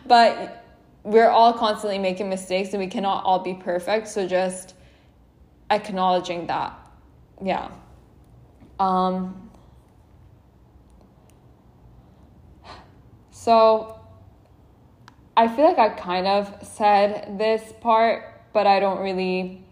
But 0.06 0.61
we're 1.04 1.28
all 1.28 1.52
constantly 1.52 1.98
making 1.98 2.28
mistakes 2.28 2.70
and 2.72 2.80
we 2.80 2.86
cannot 2.86 3.24
all 3.24 3.40
be 3.40 3.54
perfect. 3.54 4.08
So 4.08 4.26
just 4.26 4.74
acknowledging 5.70 6.46
that. 6.46 6.78
Yeah. 7.42 7.70
Um 8.78 9.50
So 13.30 13.98
I 15.36 15.48
feel 15.48 15.64
like 15.64 15.78
I 15.78 15.88
kind 15.88 16.28
of 16.28 16.54
said 16.62 17.38
this 17.38 17.72
part, 17.80 18.24
but 18.52 18.68
I 18.68 18.78
don't 18.78 19.00
really 19.00 19.64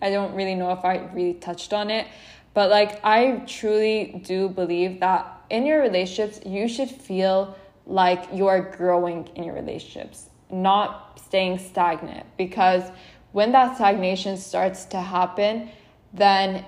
I 0.00 0.10
don't 0.10 0.34
really 0.34 0.56
know 0.56 0.72
if 0.72 0.84
I 0.84 1.08
really 1.12 1.34
touched 1.34 1.72
on 1.72 1.90
it. 1.90 2.08
But 2.54 2.70
like 2.70 2.98
I 3.04 3.44
truly 3.46 4.20
do 4.24 4.48
believe 4.48 4.98
that 4.98 5.42
in 5.48 5.64
your 5.64 5.80
relationships, 5.80 6.40
you 6.44 6.66
should 6.66 6.90
feel 6.90 7.56
like 7.86 8.28
you 8.32 8.48
are 8.48 8.60
growing 8.60 9.28
in 9.36 9.44
your 9.44 9.54
relationships, 9.54 10.28
not 10.52 11.18
staying 11.18 11.58
stagnant 11.58 12.26
because 12.36 12.90
when 13.32 13.52
that 13.52 13.76
stagnation 13.76 14.36
starts 14.36 14.84
to 14.86 15.00
happen, 15.00 15.70
then 16.12 16.64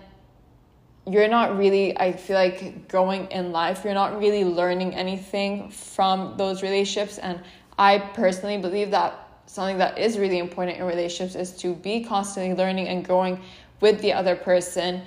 you're 1.07 1.29
not 1.29 1.59
really 1.59 1.97
i 1.99 2.11
feel 2.13 2.37
like 2.37 2.89
growing 2.89 3.27
in 3.31 3.53
life. 3.53 3.85
You're 3.85 3.95
not 3.95 4.19
really 4.19 4.45
learning 4.45 4.95
anything 4.95 5.71
from 5.71 6.37
those 6.39 6.63
relationships. 6.63 7.19
And 7.19 7.41
i 7.79 7.99
personally 7.99 8.57
believe 8.59 8.91
that 8.93 9.29
something 9.47 9.79
that 9.79 9.99
is 9.99 10.19
really 10.19 10.39
important 10.39 10.79
in 10.79 10.85
relationships 10.85 11.35
is 11.35 11.57
to 11.59 11.75
be 11.75 12.03
constantly 12.03 12.55
learning 12.55 12.89
and 12.89 13.05
growing 13.05 13.41
with 13.81 14.01
the 14.01 14.13
other 14.13 14.35
person. 14.35 15.03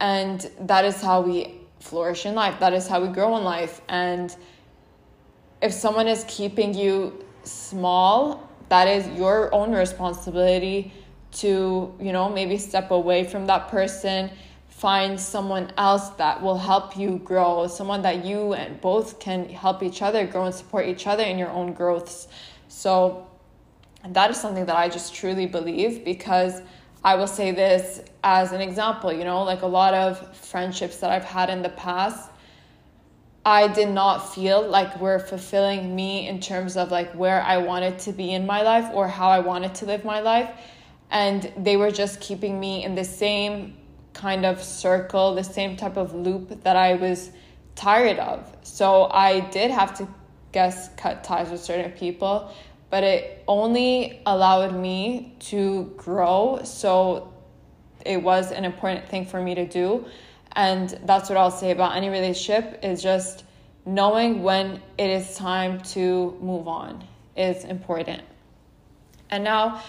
And 0.00 0.50
that 0.60 0.84
is 0.84 1.00
how 1.00 1.20
we 1.20 1.54
flourish 1.80 2.26
in 2.26 2.34
life. 2.34 2.58
That 2.58 2.72
is 2.72 2.88
how 2.88 3.00
we 3.00 3.08
grow 3.08 3.36
in 3.36 3.44
life. 3.44 3.80
And 3.88 4.34
if 5.62 5.72
someone 5.72 6.08
is 6.08 6.24
keeping 6.26 6.74
you 6.74 7.24
small 7.50 8.48
that 8.68 8.86
is 8.86 9.08
your 9.08 9.52
own 9.54 9.72
responsibility 9.72 10.92
to 11.30 11.94
you 12.00 12.12
know 12.12 12.28
maybe 12.28 12.56
step 12.58 12.90
away 12.90 13.24
from 13.24 13.46
that 13.46 13.68
person 13.68 14.30
find 14.78 15.18
someone 15.18 15.72
else 15.76 16.10
that 16.10 16.40
will 16.40 16.56
help 16.56 16.96
you 16.96 17.18
grow, 17.24 17.66
someone 17.66 18.00
that 18.02 18.24
you 18.24 18.52
and 18.52 18.80
both 18.80 19.18
can 19.18 19.48
help 19.48 19.82
each 19.82 20.02
other 20.02 20.24
grow 20.24 20.44
and 20.44 20.54
support 20.54 20.86
each 20.86 21.08
other 21.08 21.24
in 21.24 21.36
your 21.36 21.50
own 21.50 21.72
growths. 21.72 22.28
So 22.68 23.26
that 24.06 24.30
is 24.30 24.40
something 24.40 24.66
that 24.66 24.76
I 24.76 24.88
just 24.88 25.12
truly 25.12 25.46
believe 25.46 26.04
because 26.04 26.62
I 27.02 27.16
will 27.16 27.26
say 27.26 27.50
this 27.50 28.02
as 28.22 28.52
an 28.52 28.60
example, 28.60 29.12
you 29.12 29.24
know, 29.24 29.42
like 29.42 29.62
a 29.62 29.66
lot 29.66 29.94
of 29.94 30.36
friendships 30.36 30.98
that 30.98 31.10
I've 31.10 31.24
had 31.24 31.50
in 31.50 31.60
the 31.60 31.70
past, 31.70 32.30
I 33.48 33.66
did 33.66 33.88
not 33.88 34.34
feel 34.34 34.60
like 34.60 35.00
were 35.00 35.18
fulfilling 35.18 35.96
me 35.96 36.28
in 36.28 36.38
terms 36.38 36.76
of 36.76 36.90
like 36.90 37.10
where 37.14 37.40
I 37.40 37.56
wanted 37.56 37.98
to 38.00 38.12
be 38.12 38.34
in 38.34 38.44
my 38.44 38.60
life 38.60 38.90
or 38.92 39.08
how 39.08 39.30
I 39.30 39.38
wanted 39.38 39.74
to 39.76 39.86
live 39.86 40.04
my 40.04 40.20
life. 40.20 40.50
And 41.10 41.50
they 41.56 41.78
were 41.78 41.90
just 41.90 42.20
keeping 42.20 42.60
me 42.60 42.84
in 42.84 42.94
the 42.94 43.04
same 43.04 43.78
kind 44.12 44.44
of 44.44 44.62
circle, 44.62 45.34
the 45.34 45.42
same 45.42 45.78
type 45.78 45.96
of 45.96 46.12
loop 46.12 46.62
that 46.62 46.76
I 46.76 46.96
was 46.96 47.30
tired 47.74 48.18
of. 48.18 48.54
So 48.64 49.08
I 49.10 49.40
did 49.40 49.70
have 49.70 49.96
to 49.96 50.06
guess 50.52 50.90
cut 50.96 51.24
ties 51.24 51.48
with 51.48 51.62
certain 51.62 51.92
people, 51.92 52.52
but 52.90 53.02
it 53.02 53.44
only 53.48 54.20
allowed 54.26 54.74
me 54.74 55.34
to 55.52 55.90
grow. 55.96 56.60
So 56.64 57.32
it 58.04 58.22
was 58.22 58.52
an 58.52 58.66
important 58.66 59.08
thing 59.08 59.24
for 59.24 59.40
me 59.40 59.54
to 59.54 59.64
do. 59.64 60.04
And 60.58 60.98
that's 61.04 61.28
what 61.28 61.38
I'll 61.38 61.52
say 61.52 61.70
about 61.70 61.94
any 61.94 62.08
relationship 62.08 62.80
is 62.82 63.00
just 63.00 63.44
knowing 63.86 64.42
when 64.42 64.82
it 64.98 65.08
is 65.08 65.36
time 65.36 65.80
to 65.94 66.36
move 66.40 66.66
on 66.66 67.04
is 67.36 67.64
important. 67.64 68.22
And 69.30 69.44
now, 69.44 69.80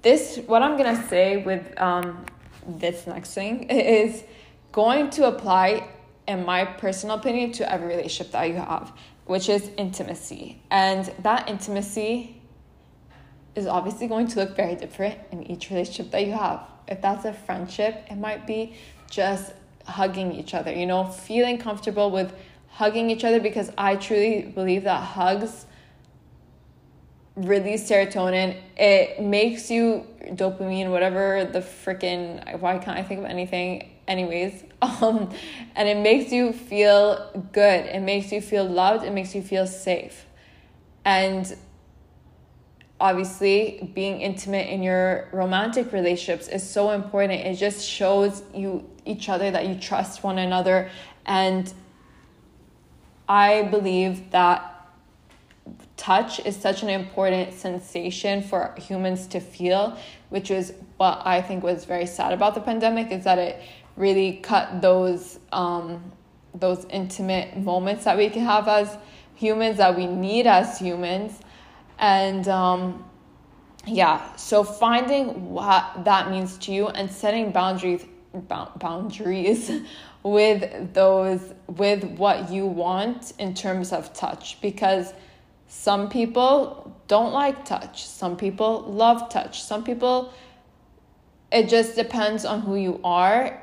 this, 0.00 0.38
what 0.46 0.62
I'm 0.62 0.78
gonna 0.78 1.06
say 1.08 1.42
with 1.44 1.78
um, 1.78 2.24
this 2.66 3.06
next 3.06 3.34
thing 3.34 3.64
is 3.68 4.24
going 4.72 5.10
to 5.10 5.26
apply, 5.26 5.90
in 6.26 6.46
my 6.46 6.64
personal 6.64 7.16
opinion, 7.16 7.52
to 7.52 7.70
every 7.70 7.88
relationship 7.88 8.32
that 8.32 8.44
you 8.44 8.54
have, 8.54 8.92
which 9.26 9.50
is 9.50 9.70
intimacy. 9.76 10.62
And 10.70 11.04
that 11.22 11.50
intimacy 11.50 12.40
is 13.54 13.66
obviously 13.66 14.06
going 14.06 14.28
to 14.28 14.38
look 14.38 14.56
very 14.56 14.74
different 14.74 15.18
in 15.32 15.42
each 15.50 15.68
relationship 15.68 16.10
that 16.12 16.24
you 16.24 16.32
have. 16.32 16.66
If 16.88 17.02
that's 17.02 17.26
a 17.26 17.34
friendship, 17.34 18.06
it 18.10 18.16
might 18.16 18.46
be 18.46 18.74
just 19.10 19.52
hugging 19.86 20.32
each 20.32 20.54
other, 20.54 20.72
you 20.72 20.86
know, 20.86 21.04
feeling 21.04 21.58
comfortable 21.58 22.10
with 22.10 22.34
hugging 22.68 23.10
each 23.10 23.24
other 23.24 23.40
because 23.40 23.70
I 23.78 23.96
truly 23.96 24.42
believe 24.42 24.84
that 24.84 25.00
hugs 25.00 25.66
release 27.36 27.88
serotonin. 27.88 28.60
It 28.76 29.22
makes 29.22 29.70
you 29.70 30.06
dopamine, 30.22 30.90
whatever 30.90 31.44
the 31.44 31.60
freaking, 31.60 32.60
why 32.60 32.78
can't 32.78 32.98
I 32.98 33.02
think 33.02 33.20
of 33.20 33.26
anything? 33.26 33.94
anyways. 34.08 34.64
Um, 34.84 35.30
and 35.76 35.88
it 35.88 35.96
makes 35.96 36.30
you 36.30 36.52
feel 36.52 37.48
good. 37.52 37.86
It 37.86 38.00
makes 38.00 38.30
you 38.30 38.42
feel 38.42 38.66
loved. 38.66 39.02
It 39.02 39.12
makes 39.12 39.34
you 39.34 39.40
feel 39.40 39.66
safe. 39.66 40.26
And 41.06 41.56
obviously, 43.04 43.90
being 43.92 44.22
intimate 44.22 44.66
in 44.70 44.82
your 44.82 45.28
romantic 45.30 45.92
relationships 45.92 46.48
is 46.48 46.62
so 46.68 46.90
important. 46.92 47.38
It 47.38 47.56
just 47.56 47.86
shows 47.86 48.42
you 48.54 48.88
each 49.04 49.28
other 49.28 49.50
that 49.50 49.68
you 49.68 49.74
trust 49.74 50.22
one 50.22 50.38
another. 50.38 50.88
And 51.26 51.70
I 53.28 53.64
believe 53.64 54.30
that 54.30 54.70
touch 55.98 56.40
is 56.46 56.56
such 56.56 56.82
an 56.82 56.88
important 56.88 57.52
sensation 57.52 58.42
for 58.42 58.74
humans 58.78 59.26
to 59.26 59.38
feel, 59.38 59.98
which 60.30 60.50
is 60.50 60.72
what 60.96 61.20
I 61.26 61.42
think 61.42 61.62
was 61.62 61.84
very 61.84 62.06
sad 62.06 62.32
about 62.32 62.54
the 62.54 62.62
pandemic 62.62 63.12
is 63.12 63.24
that 63.24 63.38
it 63.38 63.60
really 63.96 64.38
cut 64.42 64.80
those 64.80 65.38
um, 65.52 66.10
those 66.54 66.86
intimate 66.86 67.54
moments 67.58 68.04
that 68.04 68.16
we 68.16 68.30
can 68.30 68.44
have 68.44 68.66
as 68.66 68.96
humans 69.34 69.76
that 69.76 69.94
we 69.94 70.06
need 70.06 70.46
as 70.46 70.78
humans, 70.78 71.40
and 71.98 72.46
um, 72.48 73.04
yeah, 73.86 74.34
so 74.36 74.64
finding 74.64 75.50
what 75.50 76.04
that 76.04 76.30
means 76.30 76.58
to 76.58 76.72
you 76.72 76.88
and 76.88 77.10
setting 77.10 77.52
boundaries 77.52 78.04
boundaries 78.78 79.70
with 80.24 80.92
those 80.92 81.54
with 81.68 82.04
what 82.04 82.50
you 82.50 82.66
want 82.66 83.32
in 83.38 83.54
terms 83.54 83.92
of 83.92 84.12
touch 84.12 84.60
because 84.60 85.12
some 85.68 86.08
people 86.08 86.96
don't 87.08 87.32
like 87.32 87.64
touch. 87.64 88.06
Some 88.06 88.36
people 88.36 88.82
love 88.82 89.28
touch. 89.28 89.62
Some 89.62 89.84
people, 89.84 90.32
it 91.52 91.68
just 91.68 91.96
depends 91.96 92.44
on 92.44 92.60
who 92.60 92.76
you 92.76 93.00
are. 93.04 93.62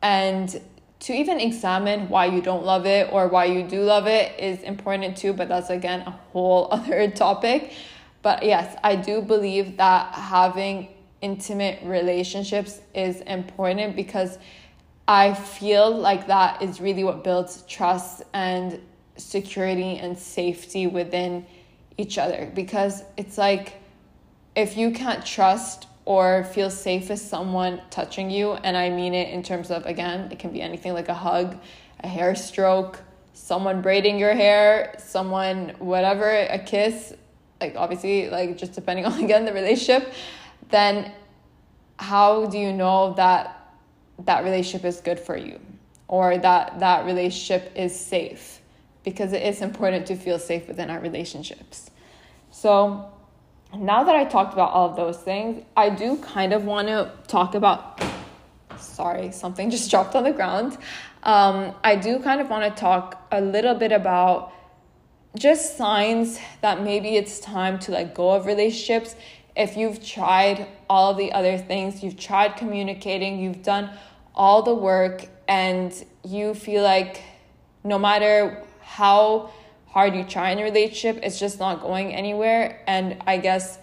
And 0.00 0.60
to 1.02 1.12
even 1.12 1.40
examine 1.40 2.08
why 2.08 2.26
you 2.26 2.40
don't 2.40 2.64
love 2.64 2.86
it 2.86 3.12
or 3.12 3.26
why 3.26 3.44
you 3.44 3.64
do 3.64 3.82
love 3.82 4.06
it 4.06 4.38
is 4.38 4.62
important 4.62 5.16
too, 5.16 5.32
but 5.32 5.48
that's 5.48 5.68
again 5.68 6.00
a 6.02 6.10
whole 6.10 6.68
other 6.70 7.10
topic. 7.10 7.72
But 8.22 8.44
yes, 8.44 8.76
I 8.84 8.94
do 8.96 9.20
believe 9.20 9.76
that 9.78 10.14
having 10.14 10.88
intimate 11.20 11.80
relationships 11.82 12.80
is 12.94 13.20
important 13.22 13.96
because 13.96 14.38
I 15.08 15.34
feel 15.34 15.90
like 15.90 16.28
that 16.28 16.62
is 16.62 16.80
really 16.80 17.02
what 17.02 17.24
builds 17.24 17.62
trust 17.62 18.22
and 18.32 18.80
security 19.16 19.98
and 19.98 20.16
safety 20.16 20.86
within 20.86 21.44
each 21.98 22.16
other 22.16 22.50
because 22.54 23.02
it's 23.16 23.36
like 23.36 23.74
if 24.54 24.76
you 24.76 24.92
can't 24.92 25.24
trust 25.26 25.86
or 26.04 26.44
feel 26.44 26.70
safe 26.70 27.08
with 27.08 27.20
someone 27.20 27.80
touching 27.90 28.30
you 28.30 28.52
and 28.52 28.76
i 28.76 28.88
mean 28.88 29.14
it 29.14 29.28
in 29.30 29.42
terms 29.42 29.70
of 29.70 29.84
again 29.86 30.30
it 30.30 30.38
can 30.38 30.50
be 30.52 30.60
anything 30.60 30.92
like 30.92 31.08
a 31.08 31.14
hug 31.14 31.56
a 32.00 32.08
hair 32.08 32.34
stroke 32.34 33.00
someone 33.32 33.80
braiding 33.80 34.18
your 34.18 34.34
hair 34.34 34.94
someone 34.98 35.70
whatever 35.78 36.28
a 36.30 36.58
kiss 36.58 37.14
like 37.60 37.74
obviously 37.76 38.28
like 38.30 38.56
just 38.56 38.72
depending 38.72 39.04
on 39.10 39.22
again 39.22 39.44
the 39.44 39.52
relationship 39.52 40.12
then 40.70 41.12
how 41.98 42.46
do 42.46 42.58
you 42.58 42.72
know 42.72 43.14
that 43.14 43.74
that 44.24 44.44
relationship 44.44 44.84
is 44.84 45.00
good 45.00 45.18
for 45.18 45.36
you 45.36 45.58
or 46.08 46.36
that 46.38 46.78
that 46.80 47.06
relationship 47.06 47.72
is 47.74 47.98
safe 47.98 48.60
because 49.04 49.32
it 49.32 49.42
is 49.42 49.62
important 49.62 50.06
to 50.06 50.16
feel 50.16 50.38
safe 50.38 50.68
within 50.68 50.90
our 50.90 51.00
relationships. 51.00 51.90
So, 52.50 53.10
now 53.76 54.04
that 54.04 54.14
I 54.14 54.24
talked 54.24 54.52
about 54.52 54.70
all 54.72 54.90
of 54.90 54.96
those 54.96 55.18
things, 55.18 55.64
I 55.76 55.90
do 55.90 56.16
kind 56.18 56.52
of 56.52 56.64
want 56.64 56.88
to 56.88 57.12
talk 57.26 57.54
about. 57.54 58.02
Sorry, 58.76 59.32
something 59.32 59.70
just 59.76 59.90
dropped 59.90 60.14
on 60.14 60.24
the 60.24 60.32
ground. 60.32 60.78
Um, 61.22 61.74
I 61.84 61.96
do 61.96 62.18
kind 62.18 62.40
of 62.40 62.50
want 62.50 62.64
to 62.74 62.80
talk 62.80 63.26
a 63.30 63.40
little 63.40 63.74
bit 63.74 63.92
about 63.92 64.52
just 65.36 65.78
signs 65.78 66.38
that 66.60 66.82
maybe 66.82 67.16
it's 67.16 67.40
time 67.40 67.78
to 67.80 67.92
let 67.92 68.14
go 68.14 68.32
of 68.32 68.44
relationships. 68.46 69.16
If 69.56 69.76
you've 69.76 70.04
tried 70.04 70.66
all 70.90 71.14
the 71.14 71.32
other 71.32 71.56
things, 71.56 72.02
you've 72.02 72.18
tried 72.18 72.56
communicating, 72.56 73.40
you've 73.40 73.62
done 73.62 73.90
all 74.34 74.62
the 74.62 74.74
work, 74.74 75.26
and 75.48 75.92
you 76.24 76.54
feel 76.54 76.82
like 76.82 77.22
no 77.84 77.98
matter 77.98 78.62
how 78.80 79.50
hard 79.92 80.14
you 80.14 80.24
try 80.24 80.50
in 80.50 80.58
a 80.58 80.62
relationship, 80.62 81.22
it's 81.22 81.38
just 81.38 81.58
not 81.60 81.82
going 81.82 82.14
anywhere. 82.14 82.82
And 82.86 83.22
I 83.26 83.36
guess 83.36 83.78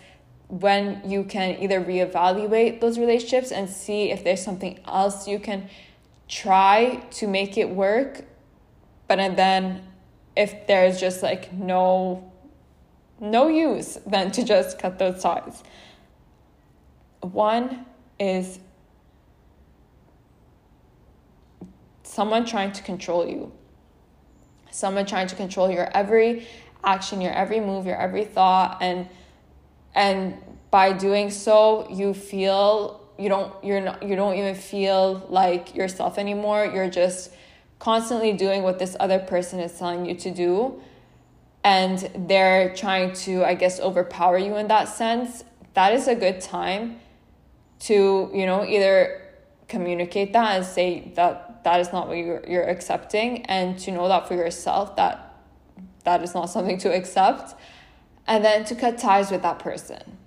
when 0.48 1.08
you 1.08 1.24
can 1.24 1.62
either 1.62 1.80
reevaluate 1.80 2.82
those 2.82 2.98
relationships 2.98 3.52
and 3.52 3.70
see 3.70 4.10
if 4.10 4.24
there's 4.24 4.44
something 4.44 4.80
else 4.88 5.28
you 5.28 5.38
can 5.38 5.70
try 6.28 6.96
to 7.12 7.28
make 7.28 7.58
it 7.58 7.70
work, 7.70 8.26
but 9.08 9.20
and 9.20 9.38
then 9.38 9.84
if 10.36 10.66
there's 10.66 11.00
just 11.00 11.22
like 11.22 11.54
no 11.54 12.32
no 13.20 13.50
use 13.50 14.00
then 14.08 14.32
to 14.32 14.44
just 14.44 14.80
cut 14.80 14.98
those 14.98 15.22
ties. 15.22 15.62
One 17.22 17.86
is 18.18 18.60
someone 22.04 22.46
trying 22.46 22.72
to 22.72 22.82
control 22.82 23.28
you 23.28 23.52
someone 24.72 25.06
trying 25.06 25.28
to 25.28 25.36
control 25.36 25.70
your 25.70 25.90
every 25.96 26.48
action 26.84 27.22
your 27.22 27.34
every 27.34 27.60
move 27.60 27.86
your 27.86 27.98
every 27.98 28.24
thought 28.24 28.78
and 28.82 29.08
and 29.96 30.38
by 30.72 30.94
doing 30.94 31.30
so 31.30 31.88
you 31.90 32.14
feel 32.14 33.00
you 33.20 33.28
don't 33.28 33.54
you're 33.64 33.82
not 33.82 34.02
you 34.02 34.16
don't 34.16 34.38
even 34.38 34.56
feel 34.56 35.26
like 35.30 35.76
yourself 35.76 36.18
anymore. 36.18 36.66
You're 36.66 36.90
just 36.90 37.32
constantly 37.78 38.34
doing 38.34 38.64
what 38.64 38.80
this 38.80 38.96
other 39.00 39.20
person 39.20 39.60
is 39.60 39.78
telling 39.78 40.06
you 40.06 40.16
to 40.16 40.32
do 40.32 40.82
and 41.64 42.10
they're 42.28 42.74
trying 42.76 43.14
to 43.14 43.44
i 43.44 43.54
guess 43.54 43.80
overpower 43.80 44.38
you 44.38 44.56
in 44.56 44.68
that 44.68 44.88
sense. 44.88 45.44
That 45.74 45.94
is 45.94 46.08
a 46.08 46.16
good 46.16 46.40
time 46.42 47.00
to 47.82 48.32
you 48.34 48.46
know 48.46 48.66
either 48.66 49.22
communicate 49.68 50.34
that 50.34 50.56
and 50.56 50.66
say 50.66 51.12
that 51.16 51.49
that 51.64 51.80
is 51.80 51.92
not 51.92 52.08
what 52.08 52.18
you're, 52.18 52.44
you're 52.48 52.68
accepting 52.68 53.46
and 53.46 53.78
to 53.80 53.92
know 53.92 54.08
that 54.08 54.28
for 54.28 54.36
yourself 54.36 54.96
that 54.96 55.30
that 56.04 56.24
is 56.24 56.34
not 56.34 56.46
something 56.50 56.78
to 56.80 56.94
accept. 56.94 57.56
And 58.28 58.44
then 58.46 58.64
to 58.66 58.76
cut 58.76 58.98
ties 58.98 59.32
with 59.32 59.42
that 59.42 59.60
person. 59.60 60.18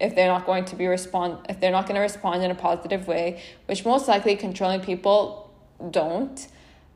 If 0.00 0.14
they're 0.14 0.28
not 0.28 0.46
going 0.46 0.64
to 0.66 0.76
be 0.76 0.86
respond 0.86 1.46
if 1.48 1.60
they're 1.60 1.72
not 1.72 1.86
going 1.86 1.96
to 1.96 2.00
respond 2.00 2.42
in 2.42 2.50
a 2.50 2.54
positive 2.54 3.08
way 3.08 3.42
which 3.66 3.84
most 3.84 4.06
likely 4.06 4.36
controlling 4.36 4.80
people 4.80 5.52
don't 5.90 6.46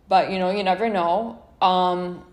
but 0.08 0.30
you 0.30 0.38
know 0.38 0.50
you 0.50 0.62
never 0.62 0.88
know. 0.88 1.42
Um 1.61 2.24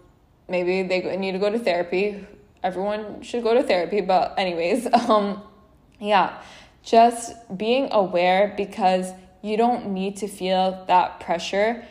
maybe 0.47 0.83
they 0.83 1.17
need 1.17 1.31
to 1.33 1.39
go 1.39 1.49
to 1.49 1.59
therapy. 1.59 2.25
Everyone 2.63 3.21
should 3.21 3.43
go 3.43 3.53
to 3.53 3.63
therapy 3.63 4.01
but 4.01 4.35
anyways 4.37 4.87
um 5.09 5.41
yeah. 5.99 6.41
Just 6.83 7.33
being 7.57 7.89
aware 7.91 8.53
because 8.55 9.11
you 9.41 9.57
don't 9.57 9.87
need 9.93 10.17
to 10.17 10.27
feel 10.27 10.83
that 10.87 11.19
pressure. 11.19 11.85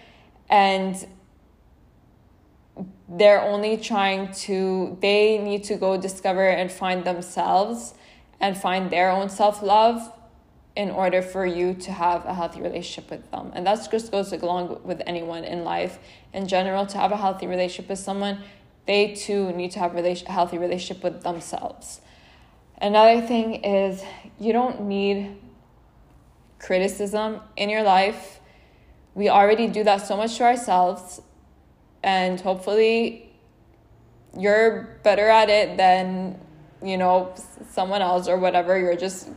And 0.49 1.07
they're 3.09 3.43
only 3.43 3.77
trying 3.77 4.33
to 4.33 4.97
they 5.01 5.39
need 5.39 5.65
to 5.65 5.77
go 5.77 5.97
discover 5.97 6.49
and 6.49 6.71
find 6.71 7.05
themselves 7.05 7.95
and 8.41 8.57
find 8.57 8.91
their 8.91 9.11
own 9.11 9.29
self-love 9.29 10.13
in 10.77 10.91
order 10.91 11.23
for 11.23 11.45
you 11.45 11.75
to 11.75 11.91
have 11.91 12.25
a 12.25 12.35
healthy 12.35 12.61
relationship 12.61 13.11
with 13.11 13.29
them. 13.33 13.51
And 13.55 13.67
that 13.67 13.91
just 13.91 14.13
goes 14.13 14.33
along 14.33 14.81
with 14.85 15.03
anyone 15.07 15.43
in 15.43 15.65
life. 15.65 15.99
In 16.33 16.47
general 16.47 16.87
to 16.87 16.99
have 16.99 17.11
a 17.11 17.17
healthy 17.17 17.47
relationship 17.47 17.89
with 17.89 17.99
someone 17.99 18.39
they 18.87 19.13
too 19.15 19.53
need 19.53 19.71
to 19.73 19.81
have 19.81 19.95
a 19.95 20.15
healthy 20.31 20.57
relationship 20.57 21.05
with 21.05 21.23
themselves. 21.23 22.01
Another 22.81 23.21
thing 23.21 23.57
is 23.57 24.03
you 24.41 24.53
don't 24.53 24.83
need 24.83 25.37
criticism 26.59 27.41
in 27.57 27.71
your 27.71 27.83
life. 27.83 28.41
We 29.15 29.29
already 29.29 29.67
do 29.69 29.85
that 29.85 30.07
so 30.07 30.17
much 30.17 30.37
to 30.39 30.45
ourselves, 30.45 31.21
and 32.03 32.41
hopefully, 32.41 33.31
you're 34.39 35.01
better 35.03 35.29
at 35.29 35.49
it 35.49 35.77
than 35.77 36.39
you 36.83 36.97
know 36.97 37.35
someone 37.71 38.03
else 38.03 38.29
or 38.29 38.37
whatever. 38.37 38.79
You're 38.79 38.97
just 38.97 39.29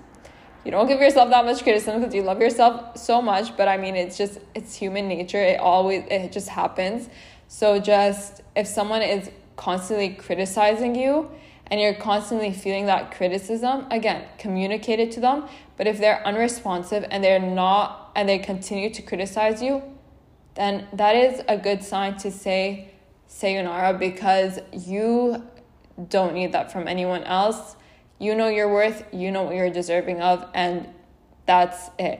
you 0.64 0.70
don't 0.72 0.88
give 0.88 1.00
yourself 1.00 1.32
that 1.32 1.44
much 1.46 1.64
criticism 1.64 2.00
because 2.00 2.14
you 2.14 2.22
love 2.22 2.40
yourself 2.40 2.98
so 2.98 3.22
much. 3.22 3.58
But 3.58 3.68
I 3.68 3.78
mean, 3.78 3.96
it's 3.96 4.18
just 4.18 4.40
it's 4.54 4.76
human 4.76 5.08
nature. 5.08 5.42
It 5.42 5.60
always 5.60 6.04
it 6.10 6.32
just 6.32 6.50
happens. 6.50 7.10
So 7.48 7.80
just 7.80 8.42
if 8.56 8.68
someone 8.68 9.02
is 9.02 9.32
constantly 9.56 10.10
criticizing 10.10 10.96
you 10.96 11.30
and 11.72 11.80
you're 11.80 11.96
constantly 11.96 12.52
feeling 12.52 12.86
that 12.88 13.12
criticism, 13.16 13.88
again, 13.90 14.26
communicate 14.38 15.00
it 15.00 15.12
to 15.14 15.22
them. 15.22 15.48
But 15.78 15.88
if 15.88 15.98
they're 16.00 16.22
unresponsive 16.28 17.06
and 17.10 17.24
they're 17.24 17.40
not, 17.40 18.12
and 18.14 18.28
they 18.28 18.40
continue 18.40 18.90
to 18.94 19.02
criticize 19.02 19.64
you, 19.64 19.82
then 20.56 20.86
that 20.92 21.16
is 21.16 21.42
a 21.48 21.58
good 21.58 21.82
sign 21.82 22.18
to 22.18 22.30
say 22.30 22.92
sayonara 23.28 23.94
because 23.98 24.60
you 24.74 25.42
don't 26.10 26.34
need 26.34 26.52
that 26.52 26.74
from 26.74 26.90
anyone 26.90 27.24
else. 27.24 27.78
You 28.20 28.36
know 28.36 28.50
your 28.50 28.72
worth, 28.72 29.06
you 29.14 29.32
know 29.32 29.44
what 29.44 29.56
you're 29.56 29.70
deserving 29.70 30.22
of, 30.22 30.46
and 30.54 30.90
that's 31.46 31.90
it. 31.98 32.20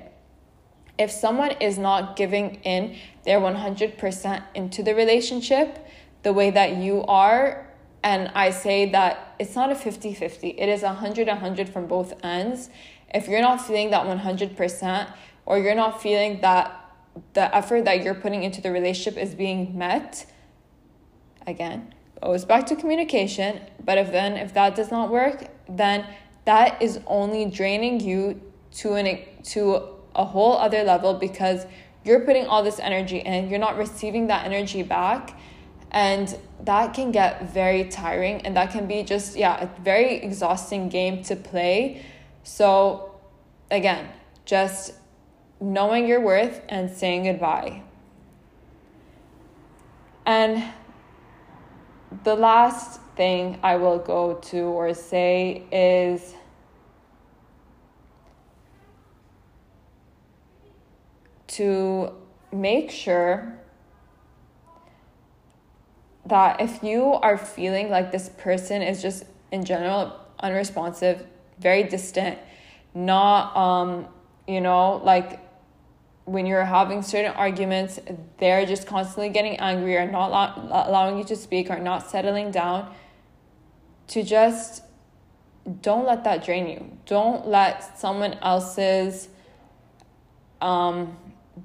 if 1.02 1.10
someone 1.10 1.52
is 1.60 1.78
not 1.78 2.16
giving 2.16 2.56
in 2.64 2.96
their 3.26 3.40
100% 3.40 4.44
into 4.54 4.84
the 4.84 4.94
relationship 4.94 5.88
the 6.24 6.32
way 6.32 6.52
that 6.52 6.78
you 6.78 7.04
are, 7.06 7.68
and 8.04 8.32
I 8.34 8.50
say 8.50 8.90
that 8.92 9.36
it's 9.40 9.56
not 9.56 9.72
a 9.72 9.76
50 9.76 10.14
50, 10.14 10.50
it 10.50 10.70
is 10.70 10.82
100 10.82 11.28
100 11.28 11.70
from 11.70 11.88
both 11.88 12.14
ends. 12.24 12.70
If 13.14 13.28
you're 13.28 13.42
not 13.42 13.66
feeling 13.66 13.92
that 13.92 14.06
100%, 14.06 15.14
or 15.46 15.60
you're 15.60 15.76
not 15.76 16.02
feeling 16.02 16.42
that 16.42 16.78
the 17.34 17.54
effort 17.56 17.86
that 17.86 18.04
you're 18.04 18.16
putting 18.16 18.44
into 18.44 18.62
the 18.62 18.72
relationship 18.72 19.22
is 19.22 19.36
being 19.36 19.78
met, 19.78 20.26
again, 21.46 21.94
goes 22.22 22.46
back 22.46 22.66
to 22.68 22.76
communication. 22.76 23.60
But 23.84 23.98
if 23.98 24.12
then, 24.12 24.38
if 24.38 24.54
that 24.54 24.76
does 24.76 24.92
not 24.92 25.10
work, 25.12 25.48
then 25.68 26.08
that 26.46 26.82
is 26.82 27.00
only 27.06 27.46
draining 27.46 28.00
you 28.00 28.42
to 28.76 28.94
an 28.94 29.20
to 29.44 29.90
a 30.16 30.26
whole 30.26 30.58
other 30.58 30.84
level 30.84 31.14
because 31.14 31.66
you're 32.04 32.22
putting 32.22 32.46
all 32.48 32.64
this 32.64 32.80
energy 32.80 33.20
in, 33.20 33.50
you're 33.50 33.60
not 33.60 33.78
receiving 33.78 34.28
that 34.28 34.46
energy 34.46 34.84
back, 34.84 35.38
and 35.92 36.38
that 36.64 36.94
can 36.94 37.12
get 37.12 37.52
very 37.52 37.84
tiring 37.86 38.46
and 38.46 38.56
that 38.56 38.72
can 38.72 38.88
be 38.88 39.04
just 39.04 39.36
yeah, 39.36 39.64
a 39.64 39.82
very 39.82 40.16
exhausting 40.16 40.88
game 40.88 41.22
to 41.24 41.36
play. 41.36 42.06
So 42.44 43.20
again, 43.70 44.10
just 44.46 44.94
knowing 45.60 46.08
your 46.08 46.22
worth 46.22 46.62
and 46.70 46.90
saying 46.90 47.26
goodbye. 47.26 47.84
And 50.26 50.64
the 52.24 52.36
last 52.36 53.02
thing 53.16 53.60
I 53.62 53.76
will 53.76 54.00
go 54.00 54.36
to 54.36 54.60
or 54.60 54.94
say 54.94 55.64
is 55.72 56.36
to 61.48 62.14
make 62.54 62.92
sure 62.92 63.61
that 66.26 66.62
if 66.62 66.84
you 66.84 67.04
are 67.04 67.38
feeling 67.38 67.90
like 67.90 68.12
this 68.12 68.30
person 68.38 68.82
is 68.82 69.02
just 69.02 69.26
in 69.52 69.66
general 69.66 70.20
unresponsive, 70.40 71.26
very 71.60 71.84
distant, 71.84 72.38
not 72.94 73.56
um, 73.56 74.08
you 74.48 74.62
know, 74.62 75.02
like 75.04 75.40
when 76.26 76.46
you're 76.46 76.66
having 76.66 77.02
certain 77.02 77.32
arguments, 77.32 78.00
they're 78.38 78.66
just 78.66 78.88
constantly 78.88 79.30
getting 79.30 79.58
angry 79.58 79.98
or 79.98 80.10
not 80.10 80.58
allowing 80.88 81.18
you 81.18 81.24
to 81.24 81.36
speak 81.36 81.70
or 81.70 81.80
not 81.80 82.10
settling 82.10 82.52
down, 82.52 82.94
to 84.08 84.24
just 84.24 84.84
don't 85.82 86.06
let 86.06 86.24
that 86.24 86.44
drain 86.44 86.68
you. 86.68 86.98
Don't 87.06 87.48
let 87.48 88.00
someone 88.00 88.34
else's 88.42 89.30
um, 90.60 91.18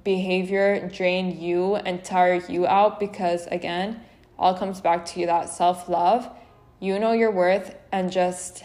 behavior 0.03 0.89
drain 0.89 1.39
you 1.39 1.75
and 1.75 2.03
tire 2.03 2.41
you 2.47 2.67
out 2.67 2.99
because, 2.99 3.47
again, 3.47 4.01
all 4.39 4.53
comes 4.53 4.81
back 4.81 5.05
to 5.07 5.19
you 5.19 5.25
that 5.25 5.49
self 5.49 5.89
love. 5.89 6.29
You 6.79 6.99
know 6.99 7.11
your 7.11 7.31
worth, 7.31 7.75
and 7.91 8.11
just 8.11 8.63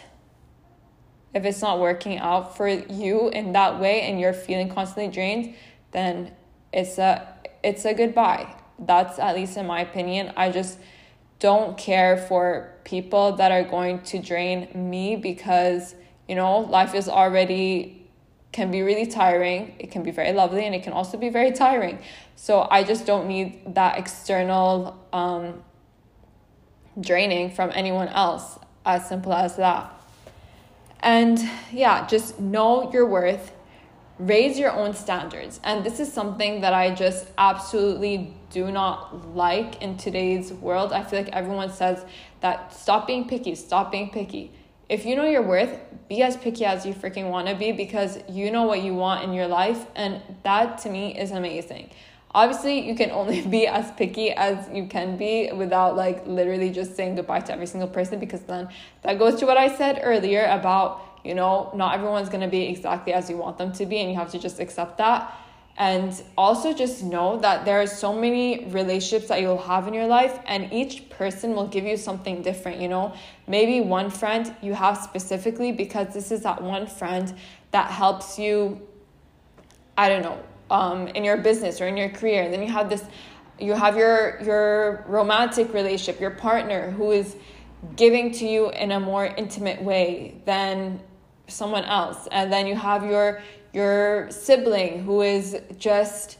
if 1.34 1.44
it's 1.44 1.62
not 1.62 1.80
working 1.80 2.18
out 2.18 2.56
for 2.56 2.68
you 2.68 3.30
in 3.30 3.52
that 3.52 3.80
way 3.80 4.02
and 4.02 4.20
you're 4.20 4.34
feeling 4.34 4.68
constantly 4.68 5.10
drained, 5.10 5.54
then 5.92 6.32
it's 6.72 6.98
a 6.98 7.26
it's 7.62 7.84
a 7.84 7.94
goodbye. 7.94 8.54
That's 8.78 9.18
at 9.18 9.34
least 9.34 9.56
in 9.56 9.66
my 9.66 9.80
opinion. 9.80 10.32
I 10.36 10.50
just 10.50 10.78
don't 11.38 11.76
care 11.78 12.16
for 12.16 12.74
people 12.84 13.32
that 13.32 13.50
are 13.50 13.64
going 13.64 14.00
to 14.02 14.18
drain 14.18 14.68
me 14.74 15.16
because 15.16 15.94
you 16.28 16.34
know 16.34 16.60
life 16.60 16.94
is 16.94 17.08
already 17.08 18.01
can 18.52 18.70
be 18.70 18.82
really 18.82 19.06
tiring 19.06 19.74
it 19.78 19.90
can 19.90 20.02
be 20.02 20.10
very 20.10 20.32
lovely 20.32 20.64
and 20.66 20.74
it 20.74 20.82
can 20.82 20.92
also 20.92 21.16
be 21.16 21.28
very 21.28 21.50
tiring 21.52 21.98
so 22.36 22.68
i 22.70 22.84
just 22.84 23.06
don't 23.06 23.26
need 23.26 23.74
that 23.74 23.98
external 23.98 24.98
um, 25.12 25.62
draining 27.00 27.50
from 27.50 27.70
anyone 27.74 28.08
else 28.08 28.58
as 28.84 29.08
simple 29.08 29.32
as 29.32 29.56
that 29.56 29.90
and 31.00 31.38
yeah 31.72 32.06
just 32.06 32.38
know 32.38 32.92
your 32.92 33.06
worth 33.06 33.52
raise 34.18 34.58
your 34.58 34.72
own 34.72 34.94
standards. 34.94 35.60
And 35.64 35.84
this 35.84 35.98
is 35.98 36.12
something 36.12 36.60
that 36.60 36.72
I 36.72 36.94
just 36.94 37.28
absolutely 37.38 38.34
do 38.50 38.70
not 38.70 39.34
like 39.34 39.82
in 39.82 39.96
today's 39.96 40.52
world. 40.52 40.92
I 40.92 41.02
feel 41.02 41.20
like 41.20 41.32
everyone 41.32 41.72
says 41.72 42.04
that 42.40 42.72
stop 42.72 43.06
being 43.06 43.28
picky, 43.28 43.54
stop 43.54 43.90
being 43.90 44.10
picky. 44.10 44.52
If 44.92 45.06
you 45.06 45.16
know 45.16 45.24
your 45.24 45.40
worth, 45.40 45.74
be 46.10 46.22
as 46.22 46.36
picky 46.36 46.66
as 46.66 46.84
you 46.84 46.92
freaking 46.92 47.30
want 47.30 47.48
to 47.48 47.54
be 47.54 47.72
because 47.72 48.18
you 48.28 48.50
know 48.50 48.64
what 48.64 48.82
you 48.82 48.94
want 48.94 49.24
in 49.24 49.32
your 49.32 49.48
life. 49.48 49.86
And 49.96 50.20
that 50.42 50.76
to 50.82 50.90
me 50.90 51.18
is 51.18 51.30
amazing. 51.30 51.88
Obviously, 52.34 52.86
you 52.86 52.94
can 52.94 53.10
only 53.10 53.40
be 53.56 53.66
as 53.66 53.90
picky 53.92 54.32
as 54.32 54.68
you 54.70 54.86
can 54.88 55.16
be 55.16 55.50
without 55.50 55.96
like 55.96 56.26
literally 56.26 56.68
just 56.68 56.94
saying 56.94 57.14
goodbye 57.14 57.40
to 57.40 57.54
every 57.54 57.64
single 57.64 57.88
person 57.88 58.20
because 58.20 58.42
then 58.42 58.68
that 59.02 59.18
goes 59.18 59.36
to 59.36 59.46
what 59.46 59.56
I 59.56 59.74
said 59.74 60.00
earlier 60.02 60.44
about 60.44 61.00
you 61.24 61.34
know, 61.34 61.70
not 61.74 61.94
everyone's 61.94 62.28
going 62.28 62.42
to 62.42 62.48
be 62.48 62.64
exactly 62.64 63.14
as 63.14 63.30
you 63.30 63.36
want 63.38 63.56
them 63.56 63.72
to 63.72 63.86
be, 63.86 63.98
and 63.98 64.10
you 64.10 64.16
have 64.16 64.30
to 64.32 64.38
just 64.38 64.60
accept 64.60 64.98
that. 64.98 65.32
And 65.82 66.22
also 66.38 66.72
just 66.72 67.02
know 67.02 67.40
that 67.40 67.64
there 67.64 67.82
are 67.82 67.88
so 67.88 68.12
many 68.14 68.66
relationships 68.66 69.26
that 69.26 69.40
you'll 69.40 69.66
have 69.72 69.88
in 69.88 69.94
your 69.94 70.06
life, 70.06 70.38
and 70.46 70.72
each 70.72 71.10
person 71.10 71.56
will 71.56 71.66
give 71.66 71.84
you 71.84 71.96
something 71.96 72.40
different. 72.40 72.80
You 72.80 72.86
know, 72.86 73.14
maybe 73.48 73.80
one 73.80 74.08
friend 74.08 74.54
you 74.62 74.74
have 74.74 74.96
specifically 74.96 75.72
because 75.72 76.14
this 76.14 76.30
is 76.30 76.44
that 76.44 76.62
one 76.62 76.86
friend 76.86 77.34
that 77.72 77.90
helps 77.90 78.38
you, 78.38 78.80
I 79.98 80.08
don't 80.08 80.22
know, 80.22 80.38
um, 80.70 81.08
in 81.08 81.24
your 81.24 81.38
business 81.38 81.80
or 81.80 81.88
in 81.88 81.96
your 81.96 82.10
career. 82.10 82.44
And 82.44 82.54
then 82.54 82.62
you 82.62 82.70
have 82.70 82.88
this, 82.88 83.02
you 83.58 83.72
have 83.72 83.96
your 83.96 84.40
your 84.40 85.04
romantic 85.08 85.74
relationship, 85.74 86.20
your 86.20 86.36
partner 86.48 86.92
who 86.92 87.10
is 87.10 87.34
giving 87.96 88.30
to 88.34 88.46
you 88.46 88.70
in 88.70 88.92
a 88.92 89.00
more 89.00 89.26
intimate 89.26 89.82
way 89.82 90.40
than 90.44 91.00
someone 91.48 91.84
else 91.84 92.28
and 92.30 92.52
then 92.52 92.66
you 92.66 92.76
have 92.76 93.04
your 93.04 93.42
your 93.72 94.30
sibling 94.30 95.04
who 95.04 95.22
is 95.22 95.56
just 95.78 96.38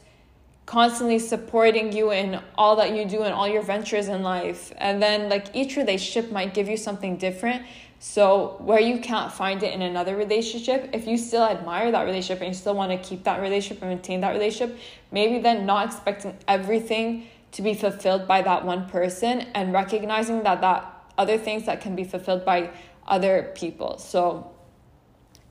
constantly 0.65 1.19
supporting 1.19 1.91
you 1.91 2.11
in 2.11 2.39
all 2.55 2.75
that 2.77 2.95
you 2.95 3.05
do 3.05 3.23
and 3.23 3.33
all 3.33 3.47
your 3.47 3.61
ventures 3.61 4.07
in 4.07 4.23
life. 4.23 4.71
And 4.77 5.01
then 5.01 5.29
like 5.29 5.47
each 5.53 5.75
relationship 5.75 6.31
might 6.31 6.53
give 6.53 6.69
you 6.69 6.77
something 6.77 7.17
different. 7.17 7.63
So 7.99 8.57
where 8.59 8.79
you 8.79 8.99
can't 8.99 9.31
find 9.31 9.63
it 9.63 9.73
in 9.73 9.81
another 9.81 10.15
relationship 10.15 10.89
if 10.93 11.07
you 11.07 11.17
still 11.17 11.43
admire 11.43 11.91
that 11.91 12.03
relationship 12.03 12.41
and 12.41 12.49
you 12.49 12.53
still 12.53 12.75
want 12.75 12.91
to 12.91 12.97
keep 12.97 13.23
that 13.23 13.41
relationship 13.41 13.81
and 13.81 13.91
maintain 13.91 14.19
that 14.21 14.31
relationship 14.31 14.77
maybe 15.11 15.39
then 15.39 15.65
not 15.65 15.85
expecting 15.85 16.37
everything 16.47 17.27
to 17.53 17.61
be 17.61 17.73
fulfilled 17.73 18.27
by 18.27 18.41
that 18.41 18.65
one 18.65 18.89
person 18.89 19.41
and 19.53 19.71
recognizing 19.71 20.43
that 20.43 20.59
that 20.59 21.03
other 21.17 21.37
things 21.37 21.65
that 21.65 21.79
can 21.79 21.95
be 21.95 22.03
fulfilled 22.03 22.43
by 22.43 22.69
other 23.07 23.51
people. 23.55 23.97
So 23.99 24.52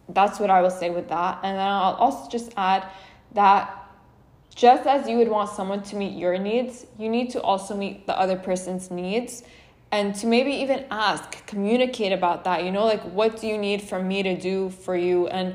that's 0.08 0.38
what 0.40 0.50
I 0.50 0.60
will 0.62 0.70
say 0.70 0.90
with 0.90 1.08
that. 1.08 1.40
And 1.42 1.56
then 1.56 1.66
I'll 1.66 1.94
also 1.94 2.28
just 2.28 2.52
add 2.56 2.86
that 3.32 3.78
just 4.54 4.86
as 4.86 5.08
you 5.08 5.16
would 5.16 5.28
want 5.28 5.50
someone 5.50 5.82
to 5.84 5.96
meet 5.96 6.16
your 6.16 6.36
needs, 6.38 6.86
you 6.98 7.08
need 7.08 7.30
to 7.30 7.40
also 7.40 7.76
meet 7.76 8.06
the 8.06 8.18
other 8.18 8.36
person's 8.36 8.90
needs 8.90 9.42
and 9.90 10.14
to 10.16 10.26
maybe 10.26 10.50
even 10.52 10.84
ask, 10.90 11.46
communicate 11.46 12.12
about 12.12 12.44
that. 12.44 12.64
You 12.64 12.70
know, 12.70 12.84
like, 12.84 13.02
what 13.02 13.40
do 13.40 13.46
you 13.46 13.58
need 13.58 13.82
from 13.82 14.08
me 14.08 14.22
to 14.22 14.36
do 14.36 14.70
for 14.70 14.96
you? 14.96 15.28
And, 15.28 15.54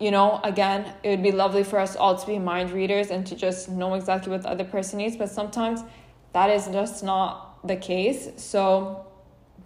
you 0.00 0.10
know, 0.10 0.40
again, 0.44 0.92
it 1.02 1.10
would 1.10 1.22
be 1.22 1.32
lovely 1.32 1.64
for 1.64 1.78
us 1.78 1.96
all 1.96 2.16
to 2.16 2.26
be 2.26 2.38
mind 2.38 2.70
readers 2.70 3.10
and 3.10 3.26
to 3.26 3.36
just 3.36 3.68
know 3.68 3.94
exactly 3.94 4.32
what 4.32 4.42
the 4.42 4.48
other 4.48 4.64
person 4.64 4.98
needs, 4.98 5.16
but 5.16 5.28
sometimes 5.28 5.82
that 6.32 6.50
is 6.50 6.68
just 6.68 7.02
not 7.02 7.66
the 7.66 7.76
case. 7.76 8.30
So, 8.36 9.06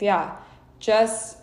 yeah, 0.00 0.36
just 0.80 1.38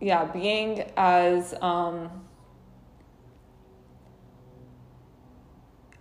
yeah, 0.00 0.24
being 0.24 0.90
as 0.96 1.54
um, 1.60 2.10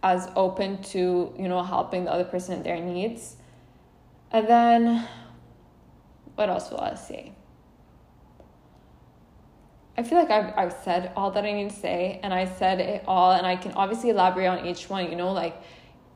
as 0.01 0.29
open 0.35 0.81
to 0.81 1.33
you 1.37 1.47
know 1.47 1.61
helping 1.61 2.05
the 2.05 2.11
other 2.11 2.23
person 2.23 2.55
in 2.55 2.63
their 2.63 2.79
needs, 2.79 3.35
and 4.31 4.47
then 4.47 5.07
what 6.35 6.49
else 6.49 6.71
will 6.71 6.79
I 6.79 6.95
say? 6.95 7.33
I 9.97 10.03
feel 10.03 10.17
like 10.17 10.31
I've 10.31 10.53
I've 10.57 10.77
said 10.83 11.11
all 11.17 11.31
that 11.31 11.43
I 11.43 11.51
need 11.51 11.69
to 11.71 11.75
say, 11.75 12.21
and 12.23 12.33
I 12.33 12.45
said 12.45 12.79
it 12.79 13.03
all, 13.05 13.33
and 13.33 13.45
I 13.45 13.57
can 13.57 13.73
obviously 13.73 14.11
elaborate 14.11 14.47
on 14.47 14.65
each 14.65 14.89
one. 14.89 15.09
You 15.09 15.17
know, 15.17 15.33
like 15.33 15.61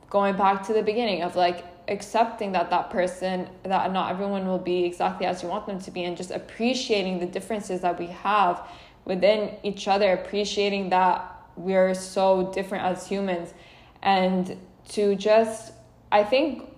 going 0.08 0.36
back 0.36 0.66
to 0.68 0.72
the 0.72 0.82
beginning 0.82 1.22
of 1.22 1.36
like 1.36 1.64
accepting 1.88 2.52
that 2.52 2.70
that 2.70 2.90
person 2.90 3.48
that 3.62 3.92
not 3.92 4.10
everyone 4.10 4.46
will 4.46 4.58
be 4.58 4.84
exactly 4.84 5.26
as 5.26 5.42
you 5.42 5.48
want 5.48 5.66
them 5.66 5.78
to 5.80 5.90
be 5.90 6.04
and 6.04 6.16
just 6.16 6.30
appreciating 6.30 7.20
the 7.20 7.26
differences 7.26 7.80
that 7.82 7.98
we 7.98 8.06
have 8.06 8.66
within 9.04 9.54
each 9.62 9.86
other 9.86 10.12
appreciating 10.12 10.88
that 10.90 11.30
we're 11.56 11.94
so 11.94 12.50
different 12.52 12.84
as 12.84 13.06
humans. 13.06 13.54
And 14.02 14.56
to 14.90 15.14
just 15.14 15.72
i 16.12 16.22
think 16.22 16.68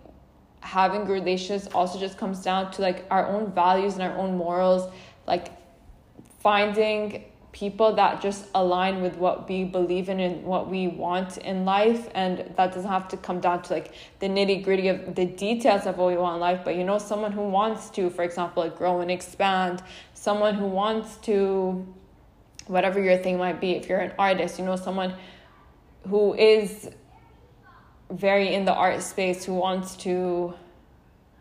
having 0.61 1.07
relationships 1.07 1.73
also 1.75 1.99
just 1.99 2.19
comes 2.19 2.43
down 2.43 2.71
to 2.73 2.83
like 2.83 3.05
our 3.11 3.27
own 3.29 3.53
values 3.53 3.95
and 3.95 4.03
our 4.03 4.17
own 4.17 4.37
morals 4.37 4.91
like 5.27 5.49
finding 6.41 7.25
people 7.57 7.95
that 7.95 8.21
just 8.21 8.45
align 8.55 9.01
with 9.01 9.17
what 9.17 9.49
we 9.49 9.65
believe 9.65 10.11
in 10.11 10.21
and 10.21 10.45
what 10.45 10.69
we 10.69 10.87
want 10.87 11.39
in 11.39 11.65
life 11.65 12.07
and 12.15 12.53
that 12.55 12.75
doesn't 12.75 12.91
have 12.91 13.09
to 13.09 13.17
come 13.17 13.41
down 13.41 13.63
to 13.63 13.73
like 13.73 13.95
the 14.19 14.29
nitty 14.29 14.63
gritty 14.63 14.89
of 14.89 15.15
the 15.15 15.25
details 15.25 15.87
of 15.87 15.97
what 15.97 16.09
we 16.09 16.19
want 16.19 16.35
in 16.35 16.41
life 16.41 16.61
but 16.67 16.77
you 16.77 16.85
know 16.85 16.99
someone 16.99 17.33
who 17.33 17.49
wants 17.49 17.89
to 17.89 18.11
for 18.11 18.25
example 18.25 18.63
like 18.63 18.77
grow 18.77 19.01
and 19.01 19.11
expand 19.11 19.83
someone 20.13 20.55
who 20.55 20.67
wants 20.67 21.17
to 21.17 21.87
whatever 22.67 23.03
your 23.03 23.17
thing 23.17 23.39
might 23.39 23.59
be 23.59 23.71
if 23.71 23.89
you're 23.89 24.01
an 24.01 24.13
artist 24.19 24.59
you 24.59 24.65
know 24.65 24.77
someone 24.77 25.15
who 26.07 26.35
is 26.35 26.91
very 28.11 28.55
in 28.55 28.67
the 28.67 28.75
art 28.75 29.03
space 29.03 29.45
who 29.47 29.55
wants 29.55 29.97
to 29.97 30.55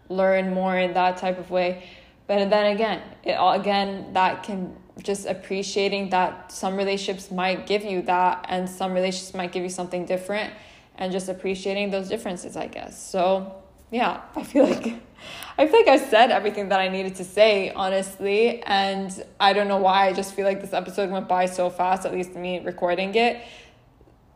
learn 0.09 0.53
more 0.53 0.77
in 0.77 0.93
that 0.93 1.17
type 1.17 1.39
of 1.39 1.49
way. 1.49 1.83
But 2.27 2.49
then 2.49 2.73
again 2.73 3.01
it 3.23 3.37
again 3.39 4.13
that 4.13 4.43
can 4.43 4.75
just 5.03 5.25
appreciating 5.25 6.09
that 6.09 6.51
some 6.51 6.75
relationships 6.77 7.31
might 7.31 7.67
give 7.67 7.83
you 7.83 8.01
that 8.03 8.45
and 8.49 8.69
some 8.69 8.93
relationships 8.93 9.33
might 9.33 9.51
give 9.51 9.63
you 9.63 9.69
something 9.69 10.05
different 10.05 10.53
and 10.97 11.11
just 11.11 11.27
appreciating 11.27 11.91
those 11.91 12.07
differences 12.07 12.55
i 12.55 12.67
guess. 12.67 13.01
So 13.01 13.55
yeah 13.91 14.21
i 14.35 14.43
feel 14.43 14.65
like 14.65 14.95
i 15.57 15.67
feel 15.67 15.79
like 15.79 15.87
i 15.87 15.97
said 15.97 16.31
everything 16.31 16.69
that 16.69 16.79
i 16.79 16.87
needed 16.87 17.15
to 17.15 17.25
say 17.25 17.71
honestly. 17.71 18.63
And 18.63 19.11
i 19.39 19.53
don't 19.53 19.67
know 19.67 19.77
why 19.77 20.07
i 20.07 20.13
just 20.13 20.33
feel 20.33 20.45
like 20.45 20.61
this 20.61 20.73
episode 20.73 21.09
went 21.09 21.27
by 21.27 21.45
so 21.45 21.69
fast 21.69 22.05
at 22.05 22.13
least 22.13 22.35
me 22.35 22.59
recording 22.59 23.13
it. 23.15 23.43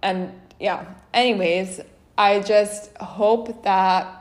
And 0.01 0.34
yeah. 0.60 0.86
Anyways 1.14 1.82
i 2.18 2.41
just 2.41 2.95
hope 2.97 3.64
that 3.64 4.18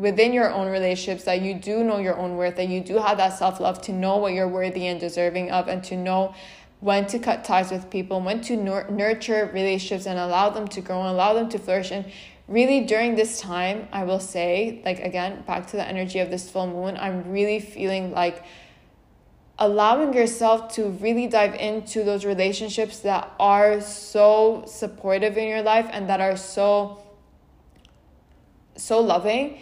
within 0.00 0.32
your 0.32 0.50
own 0.50 0.66
relationships 0.70 1.24
that 1.24 1.42
you 1.42 1.52
do 1.52 1.84
know 1.84 1.98
your 1.98 2.16
own 2.16 2.36
worth, 2.36 2.56
that 2.56 2.68
you 2.68 2.80
do 2.80 2.96
have 2.96 3.18
that 3.18 3.38
self 3.38 3.60
love 3.60 3.82
to 3.82 3.92
know 3.92 4.16
what 4.16 4.32
you're 4.32 4.48
worthy 4.48 4.86
and 4.86 4.98
deserving 4.98 5.50
of, 5.50 5.68
and 5.68 5.84
to 5.84 5.96
know 5.96 6.34
when 6.80 7.06
to 7.06 7.18
cut 7.18 7.44
ties 7.44 7.70
with 7.70 7.90
people, 7.90 8.18
when 8.22 8.40
to 8.40 8.56
nurture 8.56 9.50
relationships 9.52 10.06
and 10.06 10.18
allow 10.18 10.48
them 10.48 10.66
to 10.66 10.80
grow 10.80 11.00
and 11.00 11.10
allow 11.10 11.34
them 11.34 11.50
to 11.50 11.58
flourish. 11.58 11.90
And 11.90 12.06
really, 12.48 12.80
during 12.86 13.14
this 13.14 13.40
time, 13.42 13.88
I 13.92 14.04
will 14.04 14.20
say, 14.20 14.80
like, 14.86 15.00
again, 15.00 15.44
back 15.46 15.66
to 15.68 15.76
the 15.76 15.86
energy 15.86 16.18
of 16.18 16.30
this 16.30 16.48
full 16.50 16.66
moon, 16.66 16.96
I'm 16.98 17.30
really 17.30 17.60
feeling 17.60 18.12
like 18.12 18.42
allowing 19.58 20.14
yourself 20.14 20.72
to 20.76 20.88
really 20.88 21.26
dive 21.26 21.54
into 21.54 22.02
those 22.02 22.24
relationships 22.24 23.00
that 23.00 23.30
are 23.38 23.82
so 23.82 24.64
supportive 24.66 25.36
in 25.36 25.46
your 25.46 25.60
life 25.60 25.86
and 25.92 26.08
that 26.08 26.22
are 26.22 26.38
so 26.38 27.02
so 28.76 28.98
loving 28.98 29.58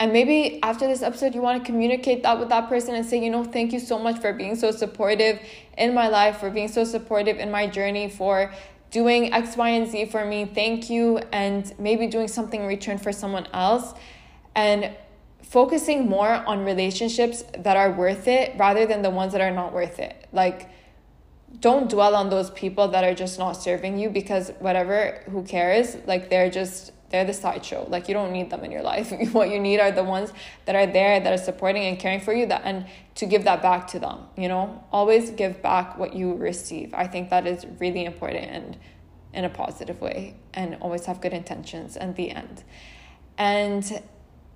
and 0.00 0.14
maybe 0.14 0.62
after 0.62 0.86
this 0.86 1.02
episode, 1.02 1.34
you 1.34 1.42
want 1.42 1.62
to 1.62 1.64
communicate 1.70 2.22
that 2.22 2.40
with 2.40 2.48
that 2.48 2.70
person 2.70 2.94
and 2.94 3.04
say, 3.04 3.22
you 3.22 3.28
know, 3.28 3.44
thank 3.44 3.70
you 3.70 3.78
so 3.78 3.98
much 3.98 4.18
for 4.18 4.32
being 4.32 4.56
so 4.56 4.70
supportive 4.70 5.38
in 5.76 5.92
my 5.92 6.08
life, 6.08 6.38
for 6.38 6.48
being 6.48 6.68
so 6.68 6.84
supportive 6.84 7.38
in 7.38 7.50
my 7.50 7.66
journey, 7.66 8.08
for 8.08 8.50
doing 8.90 9.30
X, 9.34 9.58
Y, 9.58 9.68
and 9.68 9.86
Z 9.86 10.06
for 10.06 10.24
me. 10.24 10.46
Thank 10.46 10.88
you. 10.88 11.18
And 11.32 11.70
maybe 11.78 12.06
doing 12.06 12.28
something 12.28 12.62
in 12.62 12.66
return 12.66 12.96
for 12.96 13.12
someone 13.12 13.46
else. 13.52 13.92
And 14.54 14.96
focusing 15.42 16.08
more 16.08 16.30
on 16.30 16.64
relationships 16.64 17.44
that 17.58 17.76
are 17.76 17.92
worth 17.92 18.26
it 18.26 18.56
rather 18.56 18.86
than 18.86 19.02
the 19.02 19.10
ones 19.10 19.32
that 19.32 19.42
are 19.42 19.50
not 19.50 19.74
worth 19.74 19.98
it. 19.98 20.26
Like, 20.32 20.70
don't 21.58 21.90
dwell 21.90 22.14
on 22.14 22.30
those 22.30 22.50
people 22.52 22.88
that 22.88 23.04
are 23.04 23.14
just 23.14 23.38
not 23.38 23.52
serving 23.52 23.98
you 23.98 24.08
because 24.08 24.50
whatever, 24.60 25.22
who 25.30 25.42
cares? 25.42 25.98
Like, 26.06 26.30
they're 26.30 26.48
just 26.48 26.92
they're 27.10 27.24
the 27.24 27.34
sideshow. 27.34 27.86
Like 27.88 28.08
you 28.08 28.14
don't 28.14 28.32
need 28.32 28.50
them 28.50 28.64
in 28.64 28.70
your 28.70 28.82
life. 28.82 29.12
what 29.32 29.50
you 29.50 29.60
need 29.60 29.80
are 29.80 29.90
the 29.90 30.04
ones 30.04 30.32
that 30.64 30.74
are 30.74 30.86
there, 30.86 31.20
that 31.20 31.32
are 31.32 31.42
supporting 31.42 31.84
and 31.84 31.98
caring 31.98 32.20
for 32.20 32.32
you, 32.32 32.46
that 32.46 32.62
and 32.64 32.86
to 33.16 33.26
give 33.26 33.44
that 33.44 33.60
back 33.62 33.88
to 33.88 33.98
them. 33.98 34.20
You 34.36 34.48
know, 34.48 34.84
always 34.90 35.30
give 35.30 35.60
back 35.60 35.98
what 35.98 36.14
you 36.14 36.34
receive. 36.34 36.94
I 36.94 37.06
think 37.06 37.30
that 37.30 37.46
is 37.46 37.66
really 37.78 38.04
important 38.04 38.50
and 38.50 38.78
in 39.32 39.44
a 39.44 39.50
positive 39.50 40.00
way, 40.00 40.34
and 40.54 40.76
always 40.80 41.06
have 41.06 41.20
good 41.20 41.32
intentions. 41.32 41.96
And 41.96 42.16
the 42.16 42.30
end. 42.32 42.64
And 43.38 44.02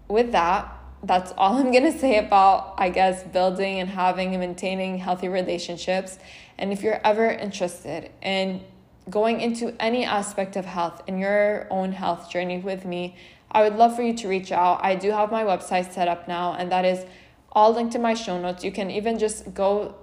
with 0.08 0.32
that, 0.32 0.72
that's 1.02 1.32
all 1.36 1.56
I'm 1.56 1.72
gonna 1.72 1.96
say 1.96 2.18
about 2.18 2.74
I 2.78 2.90
guess 2.90 3.22
building 3.24 3.80
and 3.80 3.90
having 3.90 4.30
and 4.30 4.40
maintaining 4.40 4.98
healthy 4.98 5.28
relationships. 5.28 6.18
And 6.56 6.72
if 6.72 6.82
you're 6.82 7.00
ever 7.04 7.28
interested 7.28 8.12
in 8.22 8.62
going 9.08 9.40
into 9.40 9.74
any 9.80 10.04
aspect 10.04 10.56
of 10.56 10.64
health 10.64 11.02
in 11.06 11.18
your 11.18 11.66
own 11.70 11.92
health 11.92 12.30
journey 12.30 12.58
with 12.58 12.84
me, 12.84 13.16
I 13.50 13.62
would 13.62 13.76
love 13.76 13.94
for 13.94 14.02
you 14.02 14.14
to 14.14 14.28
reach 14.28 14.50
out. 14.50 14.80
I 14.82 14.94
do 14.96 15.10
have 15.10 15.30
my 15.30 15.44
website 15.44 15.92
set 15.92 16.08
up 16.08 16.26
now, 16.26 16.54
and 16.54 16.72
that 16.72 16.84
is 16.84 17.04
all 17.52 17.72
linked 17.72 17.94
in 17.94 18.02
my 18.02 18.14
show 18.14 18.40
notes. 18.40 18.64
You 18.64 18.72
can 18.72 18.90
even 18.90 19.18
just 19.18 19.54
go 19.54 19.94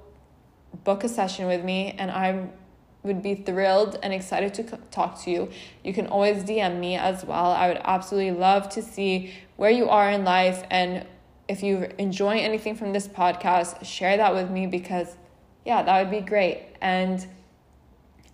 book 0.83 1.03
a 1.03 1.09
session 1.09 1.47
with 1.47 1.63
me, 1.63 1.95
and 1.97 2.11
I 2.11 2.47
would 3.03 3.21
be 3.21 3.35
thrilled 3.35 3.97
and 4.03 4.13
excited 4.13 4.53
to 4.53 4.63
talk 4.91 5.21
to 5.23 5.31
you. 5.31 5.49
You 5.83 5.93
can 5.93 6.07
always 6.07 6.43
DM 6.43 6.79
me 6.79 6.95
as 6.95 7.25
well. 7.25 7.51
I 7.51 7.67
would 7.67 7.81
absolutely 7.83 8.31
love 8.31 8.69
to 8.69 8.81
see 8.81 9.33
where 9.55 9.71
you 9.71 9.89
are 9.89 10.09
in 10.11 10.23
life 10.23 10.63
and 10.69 11.05
if 11.51 11.61
you 11.61 11.89
enjoy 11.97 12.37
anything 12.37 12.75
from 12.75 12.93
this 12.93 13.09
podcast, 13.09 13.83
share 13.83 14.15
that 14.15 14.33
with 14.33 14.49
me 14.49 14.67
because 14.67 15.17
yeah, 15.65 15.83
that 15.83 16.01
would 16.01 16.09
be 16.09 16.25
great. 16.25 16.63
And 16.81 17.27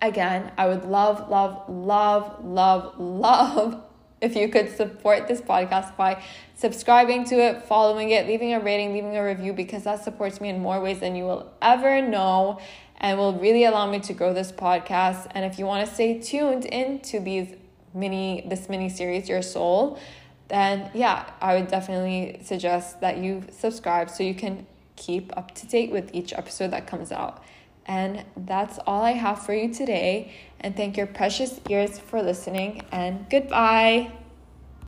again, 0.02 0.52
I 0.58 0.68
would 0.68 0.86
love, 0.86 1.30
love, 1.30 1.70
love, 1.70 2.43
love, 2.43 3.00
love 3.00 3.84
if 4.22 4.36
you 4.36 4.50
could 4.50 4.76
support 4.76 5.28
this 5.28 5.41
podcast 5.41 5.95
by 5.95 6.24
subscribing 6.56 7.24
to 7.26 7.36
it, 7.36 7.64
following 7.64 8.10
it, 8.10 8.28
leaving 8.28 8.54
a 8.54 8.60
rating, 8.60 8.93
leaving 8.93 9.16
a 9.16 9.24
review, 9.24 9.54
because 9.54 9.84
that 9.84 10.04
supports 10.04 10.41
me 10.41 10.50
in 10.50 10.60
more 10.60 10.82
ways 10.82 11.00
than 11.00 11.16
you 11.16 11.24
will 11.24 11.52
ever 11.62 12.02
know 12.02 12.60
and 13.00 13.18
will 13.18 13.34
really 13.34 13.64
allow 13.64 13.89
me 13.89 14.00
to 14.00 14.14
grow 14.14 14.34
this 14.34 14.52
podcast. 14.52 15.28
And 15.32 15.45
if 15.45 15.60
you 15.60 15.66
want 15.66 15.88
to 15.88 15.93
stay 15.93 16.20
tuned 16.20 16.66
into 16.66 17.20
these 17.20 17.56
mini 17.93 18.45
this 18.48 18.70
mini 18.70 18.89
series, 18.89 19.30
Your 19.30 19.41
Soul, 19.41 20.00
then 20.48 20.89
yeah, 20.93 21.30
I 21.41 21.56
would 21.56 21.68
definitely 21.68 22.39
suggest 22.43 23.02
that 23.02 23.18
you 23.18 23.43
subscribe 23.52 24.10
so 24.10 24.24
you 24.24 24.34
can 24.34 24.66
keep 24.95 25.36
up 25.38 25.54
to 25.56 25.68
date 25.68 25.91
with 25.91 26.10
each 26.14 26.34
episode 26.34 26.72
that 26.72 26.88
comes 26.88 27.12
out. 27.12 27.43
And 27.88 28.26
that's 28.36 28.80
all 28.86 29.02
I 29.02 29.12
have 29.12 29.46
for 29.46 29.54
you 29.54 29.74
today. 29.74 30.34
And 30.60 30.76
thank 30.76 30.98
your 30.98 31.08
precious 31.08 31.60
ears 31.70 31.98
for 32.00 32.22
listening. 32.22 32.84
And 32.92 33.30
goodbye. 33.30 34.12